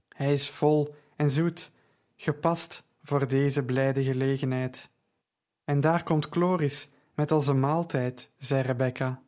Hij 0.08 0.32
is 0.32 0.50
vol 0.50 0.94
en 1.16 1.30
zoet, 1.30 1.70
gepast 2.16 2.84
voor 3.02 3.28
deze 3.28 3.62
blijde 3.62 4.04
gelegenheid. 4.04 4.90
En 5.64 5.80
daar 5.80 6.02
komt 6.02 6.26
Chloris 6.30 6.88
met 7.14 7.30
een 7.30 7.60
maaltijd, 7.60 8.30
zei 8.38 8.62
Rebecca. 8.62 9.22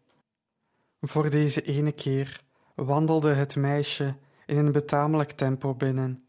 Voor 1.00 1.30
deze 1.30 1.62
ene 1.62 1.92
keer 1.92 2.42
wandelde 2.74 3.32
het 3.32 3.56
meisje 3.56 4.14
in 4.46 4.56
een 4.56 4.72
betamelijk 4.72 5.30
tempo 5.30 5.74
binnen. 5.74 6.26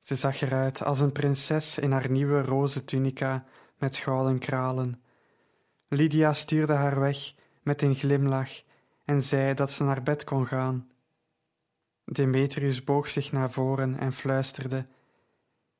Ze 0.00 0.14
zag 0.14 0.40
eruit 0.40 0.82
als 0.82 1.00
een 1.00 1.12
prinses 1.12 1.78
in 1.78 1.92
haar 1.92 2.10
nieuwe 2.10 2.42
roze 2.42 2.84
tunica 2.84 3.44
met 3.78 3.96
gouden 3.96 4.38
kralen. 4.38 5.01
Lydia 5.92 6.32
stuurde 6.32 6.72
haar 6.72 7.00
weg 7.00 7.34
met 7.62 7.82
een 7.82 7.94
glimlach 7.94 8.62
en 9.04 9.22
zei 9.22 9.54
dat 9.54 9.70
ze 9.70 9.84
naar 9.84 10.02
bed 10.02 10.24
kon 10.24 10.46
gaan. 10.46 10.90
Demetrius 12.04 12.84
boog 12.84 13.08
zich 13.08 13.32
naar 13.32 13.50
voren 13.50 13.98
en 13.98 14.12
fluisterde: 14.12 14.86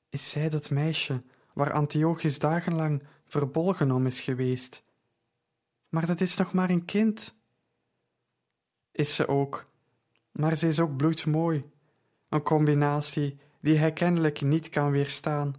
Is 0.08 0.30
zij 0.30 0.48
dat 0.48 0.70
meisje 0.70 1.22
waar 1.54 1.72
Antiochus 1.72 2.38
dagenlang 2.38 3.02
verbolgen 3.26 3.90
om 3.90 4.06
is 4.06 4.20
geweest? 4.20 4.84
Maar 5.88 6.06
dat 6.06 6.20
is 6.20 6.36
nog 6.36 6.52
maar 6.52 6.70
een 6.70 6.84
kind. 6.84 7.34
Is 8.90 9.16
ze 9.16 9.28
ook, 9.28 9.70
maar 10.32 10.56
ze 10.56 10.68
is 10.68 10.80
ook 10.80 10.96
bloedmooi, 10.96 11.70
een 12.28 12.42
combinatie 12.42 13.38
die 13.60 13.76
hij 13.76 13.92
kennelijk 13.92 14.40
niet 14.40 14.68
kan 14.68 14.90
weerstaan. 14.90 15.54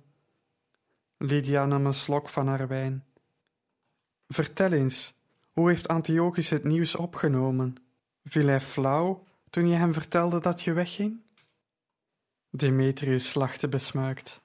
Lydia 1.17 1.65
nam 1.65 1.85
een 1.85 1.93
slok 1.93 2.29
van 2.29 2.47
haar 2.47 2.67
wijn. 2.67 3.03
Vertel 4.33 4.71
eens, 4.71 5.13
hoe 5.51 5.69
heeft 5.69 5.87
Antiochus 5.87 6.49
het 6.49 6.63
nieuws 6.63 6.95
opgenomen? 6.95 7.75
Viel 8.23 8.47
hij 8.47 8.59
flauw 8.59 9.23
toen 9.49 9.67
je 9.67 9.75
hem 9.75 9.93
vertelde 9.93 10.39
dat 10.39 10.61
je 10.61 10.73
wegging? 10.73 11.21
Demetrius 12.49 13.33
lachte 13.33 13.69
besmuikt. 13.69 14.41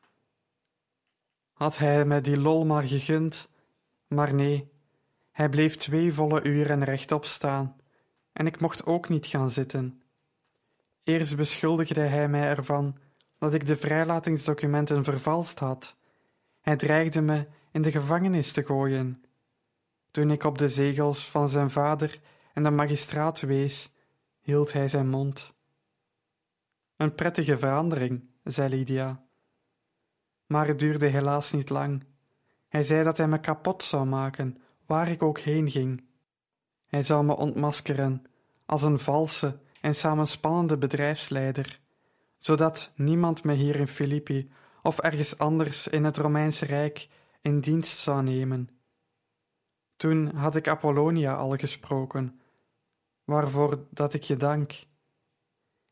Had 1.52 1.78
hij 1.78 2.04
me 2.04 2.20
die 2.20 2.40
lol 2.40 2.66
maar 2.66 2.82
gegund, 2.82 3.46
maar 4.06 4.34
nee, 4.34 4.70
hij 5.32 5.48
bleef 5.48 5.76
twee 5.76 6.12
volle 6.12 6.42
uren 6.42 6.84
rechtop 6.84 7.24
staan 7.24 7.76
en 8.32 8.46
ik 8.46 8.60
mocht 8.60 8.86
ook 8.86 9.08
niet 9.08 9.26
gaan 9.26 9.50
zitten. 9.50 10.02
Eerst 11.02 11.36
beschuldigde 11.36 12.00
hij 12.00 12.28
mij 12.28 12.48
ervan 12.48 12.98
dat 13.38 13.54
ik 13.54 13.66
de 13.66 13.76
vrijlatingsdocumenten 13.76 15.04
vervalst 15.04 15.58
had. 15.58 15.96
Hij 16.60 16.76
dreigde 16.76 17.20
me 17.20 17.42
in 17.72 17.82
de 17.82 17.90
gevangenis 17.90 18.52
te 18.52 18.64
gooien. 18.64 19.22
Toen 20.10 20.30
ik 20.30 20.44
op 20.44 20.58
de 20.58 20.68
zegels 20.68 21.28
van 21.28 21.48
zijn 21.48 21.70
vader 21.70 22.20
en 22.54 22.62
de 22.62 22.70
magistraat 22.70 23.40
wees, 23.40 23.90
hield 24.40 24.72
hij 24.72 24.88
zijn 24.88 25.08
mond. 25.08 25.52
Een 26.96 27.14
prettige 27.14 27.58
verandering, 27.58 28.24
zei 28.44 28.68
Lydia. 28.68 29.24
Maar 30.46 30.66
het 30.66 30.78
duurde 30.78 31.06
helaas 31.06 31.52
niet 31.52 31.70
lang. 31.70 32.04
Hij 32.68 32.82
zei 32.82 33.04
dat 33.04 33.16
hij 33.16 33.28
me 33.28 33.40
kapot 33.40 33.82
zou 33.82 34.06
maken, 34.06 34.58
waar 34.86 35.08
ik 35.08 35.22
ook 35.22 35.38
heen 35.38 35.70
ging. 35.70 36.04
Hij 36.86 37.02
zou 37.02 37.24
me 37.24 37.36
ontmaskeren 37.36 38.22
als 38.66 38.82
een 38.82 38.98
valse 38.98 39.58
en 39.80 39.94
samenspannende 39.94 40.76
bedrijfsleider, 40.78 41.80
zodat 42.38 42.90
niemand 42.94 43.44
me 43.44 43.52
hier 43.52 43.76
in 43.76 43.88
Filippi 43.88 44.50
of 44.82 44.98
ergens 44.98 45.38
anders 45.38 45.88
in 45.88 46.04
het 46.04 46.16
Romeinse 46.16 46.64
Rijk 46.64 47.08
in 47.42 47.60
dienst 47.60 47.98
zou 47.98 48.22
nemen. 48.22 48.68
Toen 49.98 50.34
had 50.34 50.56
ik 50.56 50.68
Apollonia 50.68 51.34
al 51.34 51.56
gesproken, 51.56 52.40
waarvoor 53.24 53.86
dat 53.90 54.14
ik 54.14 54.22
je 54.22 54.36
dank. 54.36 54.82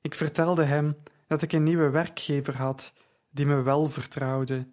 Ik 0.00 0.14
vertelde 0.14 0.64
hem 0.64 0.96
dat 1.26 1.42
ik 1.42 1.52
een 1.52 1.62
nieuwe 1.62 1.90
werkgever 1.90 2.56
had 2.56 2.92
die 3.30 3.46
me 3.46 3.62
wel 3.62 3.90
vertrouwde. 3.90 4.68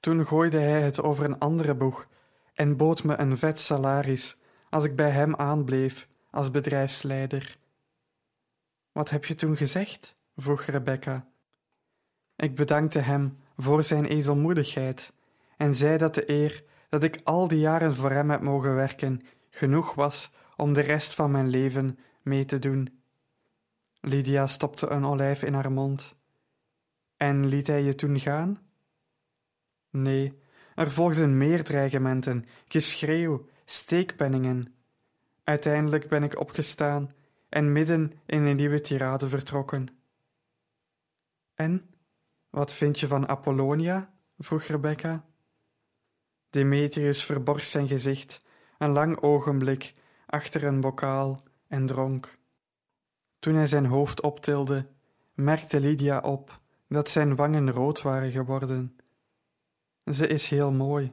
Toen 0.00 0.26
gooide 0.26 0.58
hij 0.58 0.82
het 0.82 1.02
over 1.02 1.24
een 1.24 1.38
andere 1.38 1.74
boeg 1.74 2.08
en 2.54 2.76
bood 2.76 3.04
me 3.04 3.16
een 3.16 3.38
vet 3.38 3.58
salaris 3.58 4.36
als 4.70 4.84
ik 4.84 4.96
bij 4.96 5.10
hem 5.10 5.34
aanbleef 5.34 6.08
als 6.30 6.50
bedrijfsleider. 6.50 7.58
Wat 8.92 9.10
heb 9.10 9.24
je 9.24 9.34
toen 9.34 9.56
gezegd? 9.56 10.16
vroeg 10.36 10.62
Rebecca. 10.62 11.28
Ik 12.36 12.54
bedankte 12.54 12.98
hem 12.98 13.38
voor 13.56 13.84
zijn 13.84 14.04
edelmoedigheid 14.04 15.12
en 15.56 15.74
zei 15.74 15.98
dat 15.98 16.14
de 16.14 16.30
eer 16.30 16.64
dat 16.88 17.02
ik 17.02 17.20
al 17.24 17.48
die 17.48 17.58
jaren 17.58 17.94
voor 17.94 18.10
hem 18.10 18.30
heb 18.30 18.40
mogen 18.40 18.74
werken 18.74 19.20
genoeg 19.50 19.94
was 19.94 20.30
om 20.56 20.72
de 20.72 20.80
rest 20.80 21.14
van 21.14 21.30
mijn 21.30 21.48
leven 21.48 21.98
mee 22.22 22.44
te 22.44 22.58
doen. 22.58 23.00
Lydia 24.00 24.46
stopte 24.46 24.86
een 24.86 25.04
olijf 25.04 25.42
in 25.42 25.54
haar 25.54 25.72
mond. 25.72 26.16
En 27.16 27.46
liet 27.46 27.66
hij 27.66 27.82
je 27.82 27.94
toen 27.94 28.20
gaan? 28.20 28.58
Nee, 29.90 30.38
er 30.74 30.90
volgden 30.90 31.38
meer 31.38 31.64
dreigementen, 31.64 32.46
geschreeuw, 32.68 33.46
steekpenningen. 33.64 34.74
Uiteindelijk 35.44 36.08
ben 36.08 36.22
ik 36.22 36.40
opgestaan 36.40 37.10
en 37.48 37.72
midden 37.72 38.12
in 38.26 38.42
een 38.42 38.56
nieuwe 38.56 38.80
tirade 38.80 39.28
vertrokken. 39.28 39.88
En, 41.54 41.90
wat 42.50 42.72
vind 42.72 43.00
je 43.00 43.06
van 43.06 43.28
Apollonia? 43.28 44.12
vroeg 44.38 44.62
Rebecca. 44.62 45.24
Demetrius 46.50 47.24
verborg 47.24 47.62
zijn 47.62 47.88
gezicht 47.88 48.44
een 48.78 48.90
lang 48.90 49.20
ogenblik 49.20 49.92
achter 50.26 50.64
een 50.64 50.80
bokaal 50.80 51.42
en 51.66 51.86
dronk. 51.86 52.38
Toen 53.38 53.54
hij 53.54 53.66
zijn 53.66 53.86
hoofd 53.86 54.20
optilde, 54.20 54.86
merkte 55.34 55.80
Lydia 55.80 56.18
op 56.18 56.60
dat 56.88 57.08
zijn 57.08 57.36
wangen 57.36 57.70
rood 57.70 58.02
waren 58.02 58.30
geworden. 58.30 58.96
Ze 60.04 60.26
is 60.26 60.48
heel 60.48 60.72
mooi. 60.72 61.12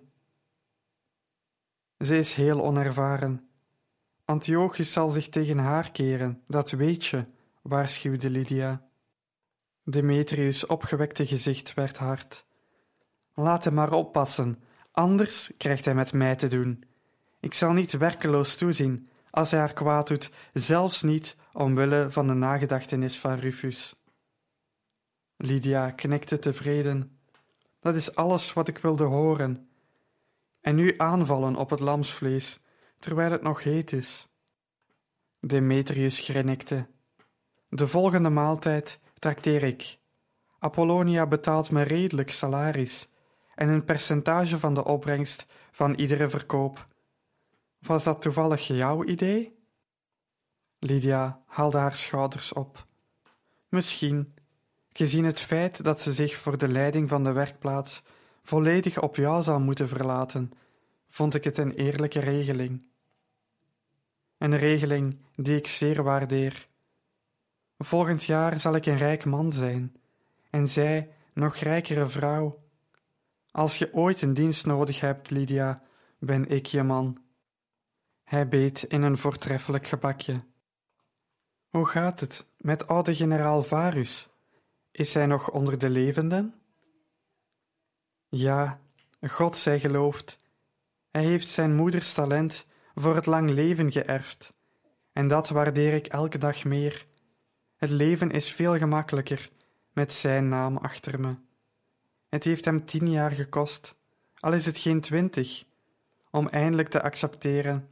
Ze 2.00 2.18
is 2.18 2.34
heel 2.34 2.64
onervaren. 2.64 3.50
Antiochus 4.26 4.92
zal 4.92 5.10
zich 5.10 5.30
tegen 5.30 5.58
haar 5.58 5.92
keren, 5.92 6.44
dat 6.48 6.72
weet 6.72 7.06
je, 7.06 7.26
waarschuwde 7.62 8.30
Lydia. 8.30 8.88
Demetrius' 9.84 10.66
opgewekte 10.66 11.26
gezicht 11.26 11.74
werd 11.74 11.98
hard. 11.98 12.46
Laat 13.34 13.64
hem 13.64 13.74
maar 13.74 13.94
oppassen, 13.94 14.64
anders 14.96 15.52
krijgt 15.58 15.86
hij 15.86 15.93
met 15.93 16.14
mij 16.14 16.36
te 16.36 16.48
doen. 16.48 16.84
Ik 17.39 17.54
zal 17.54 17.74
niet 17.74 17.98
werkeloos 17.98 18.56
toezien 18.56 19.08
als 19.30 19.52
hij 19.52 19.60
haar 19.60 19.74
kwaad 19.74 20.08
doet, 20.08 20.32
zelfs 20.54 21.02
niet 21.02 21.36
omwille 21.54 22.08
van 22.10 22.28
de 22.28 22.34
nagedachtenis 22.34 23.20
van 23.20 23.36
Rufus. 23.36 23.93
Lydia 25.38 25.91
knikte 25.91 26.39
tevreden. 26.39 27.20
Dat 27.80 27.96
is 27.96 28.16
alles 28.16 28.54
wat 28.54 28.68
ik 28.68 28.78
wilde 28.78 29.04
horen. 29.04 29.70
En 30.62 30.76
nu 30.76 30.93
aanvallen 30.98 31.56
op 31.56 31.70
het 31.70 31.80
lamsvlees, 31.80 32.60
terwijl 33.00 33.32
het 33.32 33.41
nog 33.41 33.64
heet 33.64 33.91
is. 33.91 34.28
Demetrius 35.39 36.20
grinnikte. 36.20 36.88
De 37.70 37.88
volgende 37.88 38.30
maaltijd 38.30 39.00
trakteer 39.20 39.64
ik. 39.64 39.98
Apollonia 40.60 41.28
betaalt 41.28 41.72
me 41.72 41.82
redelijk 41.82 42.32
salaris 42.32 43.08
en 43.56 43.70
een 43.70 43.86
percentage 43.86 44.60
van 44.60 44.74
de 44.74 44.86
opbrengst 44.86 45.45
van 45.72 45.93
iedere 45.93 46.30
verkoop. 46.30 46.88
Was 47.80 48.03
dat 48.03 48.22
toevallig 48.22 48.68
jouw 48.68 49.03
idee? 49.03 49.56
Lydia 50.80 51.41
haalde 51.45 51.78
haar 51.78 51.95
schouders 51.95 52.53
op. 52.53 52.86
Misschien, 53.70 54.34
gezien 54.91 55.26
het 55.26 55.39
feit 55.39 55.84
dat 55.84 56.01
ze 56.01 56.14
zich 56.14 56.36
voor 56.36 56.58
de 56.58 56.68
leiding 56.68 57.10
van 57.10 57.24
de 57.24 57.32
werkplaats 57.32 58.03
volledig 58.43 59.01
op 59.01 59.16
jou 59.16 59.43
zou 59.43 59.60
moeten 59.60 59.88
verlaten, 59.88 60.51
vond 61.10 61.36
ik 61.36 61.43
het 61.43 61.58
een 61.58 61.74
eerlijke 61.74 62.20
regeling. 62.20 62.86
Een 64.38 64.58
regeling 64.58 65.20
die 65.36 65.56
ik 65.56 65.68
zeer 65.68 66.03
waardeer. 66.03 66.68
Volgend 67.78 68.24
jaar 68.24 68.60
zal 68.60 68.76
ik 68.76 68.86
een 68.86 68.97
rijk 68.97 69.26
man 69.26 69.53
zijn, 69.53 69.95
en 70.49 70.70
zij 70.70 71.10
nog 71.34 71.56
rijkere 71.56 72.08
vrouw. 72.08 72.64
Als 73.56 73.78
je 73.78 73.93
ooit 73.93 74.22
een 74.22 74.34
dienst 74.34 74.66
nodig 74.66 74.99
hebt, 74.99 75.30
Lydia, 75.30 75.82
ben 76.20 76.49
ik 76.49 76.66
je 76.66 76.84
man. 76.84 77.18
Hij 78.24 78.47
beet 78.47 78.84
in 78.84 79.01
een 79.01 79.18
voortreffelijk 79.18 79.88
gebakje. 79.88 80.43
Hoe 81.70 81.88
gaat 81.88 82.20
het 82.20 82.45
met 82.58 82.88
oude 82.88 83.16
generaal 83.16 83.64
Varus? 83.64 84.30
Is 84.91 85.14
hij 85.14 85.26
nog 85.26 85.51
onder 85.51 85.78
de 85.78 85.89
levenden? 85.89 86.53
Ja, 88.30 88.80
God 89.28 89.56
zij 89.56 89.80
geloofd. 89.80 90.38
Hij 91.12 91.24
heeft 91.24 91.47
zijn 91.47 91.76
moeders 91.76 92.14
talent 92.14 92.66
voor 92.95 93.16
het 93.16 93.26
lang 93.26 93.49
leven 93.49 93.91
geërfd. 93.91 94.58
En 95.14 95.28
dat 95.28 95.49
waardeer 95.49 95.93
ik 95.93 96.08
elke 96.08 96.38
dag 96.38 96.64
meer. 96.64 97.06
Het 97.76 97.89
leven 97.89 98.32
is 98.32 98.51
veel 98.51 98.78
gemakkelijker 98.78 99.49
met 99.93 100.14
zijn 100.14 100.47
naam 100.47 100.78
achter 100.78 101.20
me. 101.20 101.45
Het 102.36 102.44
heeft 102.44 102.66
hem 102.66 102.86
tien 102.86 103.10
jaar 103.10 103.32
gekost, 103.32 104.00
al 104.40 104.54
is 104.54 104.66
het 104.66 104.78
geen 104.78 105.02
twintig, 105.02 105.66
om 106.32 106.48
eindelijk 106.48 106.88
te 106.88 107.02
accepteren 107.02 107.90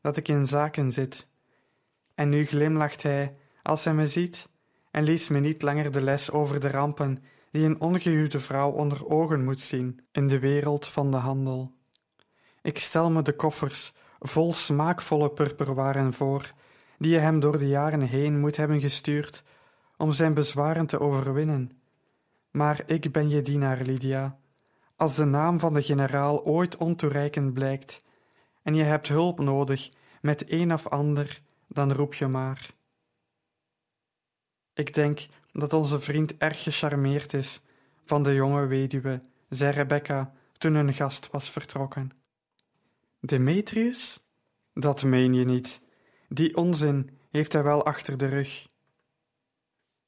dat 0.00 0.16
ik 0.16 0.28
in 0.28 0.46
zaken 0.46 0.92
zit. 0.92 1.28
En 2.14 2.28
nu 2.28 2.46
glimlacht 2.46 3.02
hij 3.02 3.36
als 3.62 3.84
hij 3.84 3.94
me 3.94 4.06
ziet 4.08 4.48
en 4.90 5.04
leest 5.04 5.30
me 5.30 5.38
niet 5.38 5.62
langer 5.62 5.92
de 5.92 6.00
les 6.00 6.30
over 6.30 6.60
de 6.60 6.68
rampen 6.68 7.24
die 7.50 7.64
een 7.64 7.80
ongehuwde 7.80 8.40
vrouw 8.40 8.70
onder 8.70 9.06
ogen 9.06 9.44
moet 9.44 9.60
zien 9.60 10.00
in 10.12 10.26
de 10.26 10.38
wereld 10.38 10.88
van 10.88 11.10
de 11.10 11.16
handel. 11.16 11.72
Ik 12.62 12.78
stel 12.78 13.10
me 13.10 13.22
de 13.22 13.36
koffers 13.36 13.92
vol 14.20 14.52
smaakvolle 14.52 15.30
purperwaren 15.30 16.12
voor 16.12 16.52
die 16.98 17.12
je 17.12 17.18
hem 17.18 17.40
door 17.40 17.58
de 17.58 17.68
jaren 17.68 18.02
heen 18.02 18.40
moet 18.40 18.56
hebben 18.56 18.80
gestuurd 18.80 19.42
om 19.96 20.12
zijn 20.12 20.34
bezwaren 20.34 20.86
te 20.86 21.00
overwinnen. 21.00 21.83
Maar 22.56 22.82
ik 22.86 23.12
ben 23.12 23.30
je 23.30 23.42
dienaar, 23.42 23.82
Lydia. 23.82 24.38
Als 24.96 25.16
de 25.16 25.24
naam 25.24 25.58
van 25.58 25.74
de 25.74 25.82
generaal 25.82 26.44
ooit 26.44 26.76
ontoereikend 26.76 27.54
blijkt 27.54 28.04
en 28.62 28.74
je 28.74 28.82
hebt 28.82 29.08
hulp 29.08 29.40
nodig 29.40 29.90
met 30.20 30.52
een 30.52 30.72
of 30.72 30.88
ander, 30.88 31.40
dan 31.68 31.92
roep 31.92 32.14
je 32.14 32.26
maar. 32.26 32.70
Ik 34.74 34.94
denk 34.94 35.26
dat 35.52 35.72
onze 35.72 36.00
vriend 36.00 36.36
erg 36.36 36.62
gecharmeerd 36.62 37.32
is 37.32 37.60
van 38.04 38.22
de 38.22 38.34
jonge 38.34 38.66
weduwe, 38.66 39.20
zei 39.48 39.72
Rebecca 39.72 40.32
toen 40.52 40.74
hun 40.74 40.92
gast 40.92 41.30
was 41.30 41.50
vertrokken. 41.50 42.10
Demetrius? 43.20 44.20
Dat 44.72 45.04
meen 45.04 45.34
je 45.34 45.44
niet. 45.44 45.80
Die 46.28 46.56
onzin 46.56 47.10
heeft 47.30 47.52
hij 47.52 47.62
wel 47.62 47.84
achter 47.84 48.16
de 48.16 48.26
rug. 48.26 48.66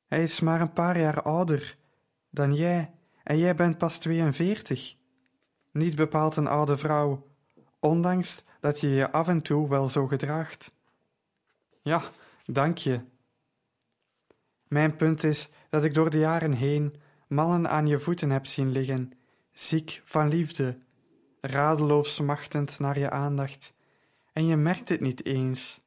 Hij 0.06 0.22
is 0.22 0.40
maar 0.40 0.60
een 0.60 0.72
paar 0.72 0.98
jaar 0.98 1.22
ouder 1.22 1.76
dan 2.36 2.54
jij, 2.54 2.90
en 3.22 3.38
jij 3.38 3.54
bent 3.54 3.78
pas 3.78 3.98
42. 3.98 4.96
Niet 5.72 5.94
bepaald 5.94 6.36
een 6.36 6.46
oude 6.46 6.76
vrouw, 6.76 7.26
ondanks 7.80 8.44
dat 8.60 8.80
je 8.80 8.88
je 8.88 9.12
af 9.12 9.28
en 9.28 9.42
toe 9.42 9.68
wel 9.68 9.88
zo 9.88 10.06
gedraagt. 10.06 10.74
Ja, 11.82 12.02
dank 12.44 12.78
je. 12.78 12.98
Mijn 14.68 14.96
punt 14.96 15.24
is 15.24 15.48
dat 15.70 15.84
ik 15.84 15.94
door 15.94 16.10
de 16.10 16.18
jaren 16.18 16.52
heen 16.52 16.94
mannen 17.28 17.70
aan 17.70 17.86
je 17.86 17.98
voeten 17.98 18.30
heb 18.30 18.46
zien 18.46 18.70
liggen, 18.70 19.12
ziek 19.52 20.02
van 20.04 20.28
liefde, 20.28 20.78
radeloos 21.40 22.14
smachtend 22.14 22.78
naar 22.78 22.98
je 22.98 23.10
aandacht, 23.10 23.72
en 24.32 24.46
je 24.46 24.56
merkt 24.56 24.88
het 24.88 25.00
niet 25.00 25.24
eens. 25.24 25.78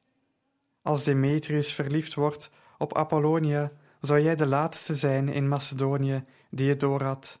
Als 0.82 1.04
Demetrius 1.04 1.74
verliefd 1.74 2.14
wordt 2.14 2.50
op 2.78 2.96
Apollonia, 2.96 3.72
zou 4.00 4.20
jij 4.20 4.36
de 4.36 4.46
laatste 4.46 4.96
zijn 4.96 5.28
in 5.28 5.48
Macedonië 5.48 6.24
die 6.50 6.68
het 6.68 6.80
doorhad. 6.80 7.40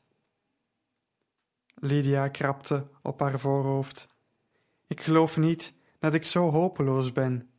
Lydia 1.74 2.28
krabde 2.28 2.86
op 3.02 3.20
haar 3.20 3.40
voorhoofd. 3.40 4.08
Ik 4.86 5.00
geloof 5.00 5.36
niet 5.36 5.74
dat 5.98 6.14
ik 6.14 6.24
zo 6.24 6.50
hopeloos 6.50 7.12
ben. 7.12 7.50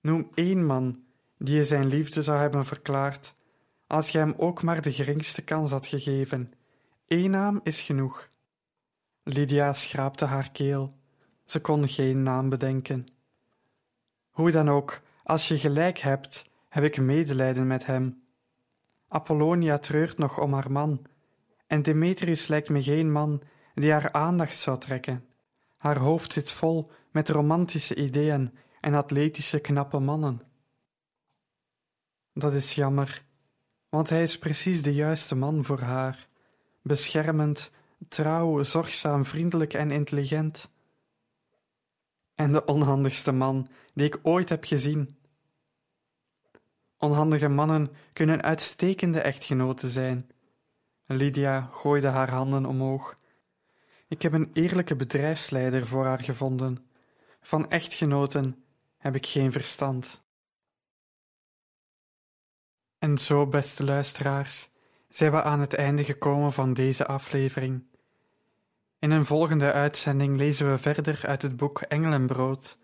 Noem 0.00 0.30
één 0.34 0.66
man 0.66 1.04
die 1.38 1.56
je 1.56 1.64
zijn 1.64 1.86
liefde 1.86 2.22
zou 2.22 2.38
hebben 2.38 2.64
verklaard, 2.64 3.32
als 3.86 4.08
je 4.08 4.18
hem 4.18 4.34
ook 4.36 4.62
maar 4.62 4.82
de 4.82 4.92
geringste 4.92 5.42
kans 5.42 5.70
had 5.70 5.86
gegeven. 5.86 6.52
Eén 7.06 7.30
naam 7.30 7.60
is 7.62 7.80
genoeg. 7.80 8.28
Lydia 9.22 9.72
schraapte 9.72 10.24
haar 10.24 10.50
keel. 10.50 10.96
Ze 11.44 11.60
kon 11.60 11.88
geen 11.88 12.22
naam 12.22 12.48
bedenken. 12.48 13.06
Hoe 14.30 14.50
dan 14.50 14.70
ook, 14.70 15.00
als 15.22 15.48
je 15.48 15.58
gelijk 15.58 15.98
hebt, 15.98 16.44
heb 16.68 16.84
ik 16.84 17.00
medelijden 17.00 17.66
met 17.66 17.86
hem. 17.86 18.21
Apollonia 19.12 19.78
treurt 19.78 20.18
nog 20.18 20.40
om 20.40 20.52
haar 20.52 20.70
man, 20.70 21.06
en 21.66 21.82
Demetrius 21.82 22.46
lijkt 22.46 22.68
me 22.68 22.82
geen 22.82 23.12
man 23.12 23.42
die 23.74 23.92
haar 23.92 24.12
aandacht 24.12 24.56
zou 24.58 24.78
trekken. 24.78 25.24
Haar 25.76 25.98
hoofd 25.98 26.32
zit 26.32 26.50
vol 26.50 26.90
met 27.10 27.28
romantische 27.28 27.94
ideeën 27.94 28.54
en 28.80 28.94
atletische 28.94 29.60
knappe 29.60 29.98
mannen. 29.98 30.42
Dat 32.34 32.52
is 32.52 32.74
jammer, 32.74 33.24
want 33.88 34.08
hij 34.08 34.22
is 34.22 34.38
precies 34.38 34.82
de 34.82 34.94
juiste 34.94 35.34
man 35.34 35.64
voor 35.64 35.80
haar. 35.80 36.28
Beschermend, 36.82 37.70
trouw, 38.08 38.62
zorgzaam, 38.62 39.24
vriendelijk 39.24 39.74
en 39.74 39.90
intelligent. 39.90 40.70
En 42.34 42.52
de 42.52 42.64
onhandigste 42.64 43.32
man 43.32 43.68
die 43.94 44.06
ik 44.06 44.18
ooit 44.22 44.48
heb 44.48 44.64
gezien. 44.64 45.16
Onhandige 47.02 47.48
mannen 47.48 47.90
kunnen 48.12 48.42
uitstekende 48.42 49.20
echtgenoten 49.20 49.88
zijn. 49.88 50.30
Lydia 51.06 51.68
gooide 51.72 52.08
haar 52.08 52.30
handen 52.30 52.66
omhoog. 52.66 53.16
Ik 54.08 54.22
heb 54.22 54.32
een 54.32 54.50
eerlijke 54.52 54.96
bedrijfsleider 54.96 55.86
voor 55.86 56.04
haar 56.04 56.18
gevonden. 56.18 56.86
Van 57.40 57.70
echtgenoten 57.70 58.64
heb 58.96 59.14
ik 59.14 59.26
geen 59.26 59.52
verstand. 59.52 60.22
En 62.98 63.18
zo, 63.18 63.46
beste 63.46 63.84
luisteraars, 63.84 64.68
zijn 65.08 65.30
we 65.30 65.42
aan 65.42 65.60
het 65.60 65.74
einde 65.74 66.04
gekomen 66.04 66.52
van 66.52 66.74
deze 66.74 67.06
aflevering. 67.06 67.84
In 68.98 69.10
een 69.10 69.26
volgende 69.26 69.72
uitzending 69.72 70.36
lezen 70.36 70.70
we 70.70 70.78
verder 70.78 71.20
uit 71.26 71.42
het 71.42 71.56
boek 71.56 71.80
Engelenbrood, 71.80 72.78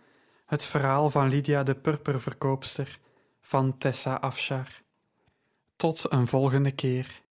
het 0.47 0.65
verhaal 0.65 1.11
van 1.11 1.29
Lydia 1.29 1.63
de 1.63 1.75
purperverkoopster 1.75 2.99
van 3.49 3.79
Tessa 3.79 4.15
Afshar. 4.15 4.83
Tot 5.77 6.13
een 6.13 6.27
volgende 6.27 6.71
keer. 6.71 7.23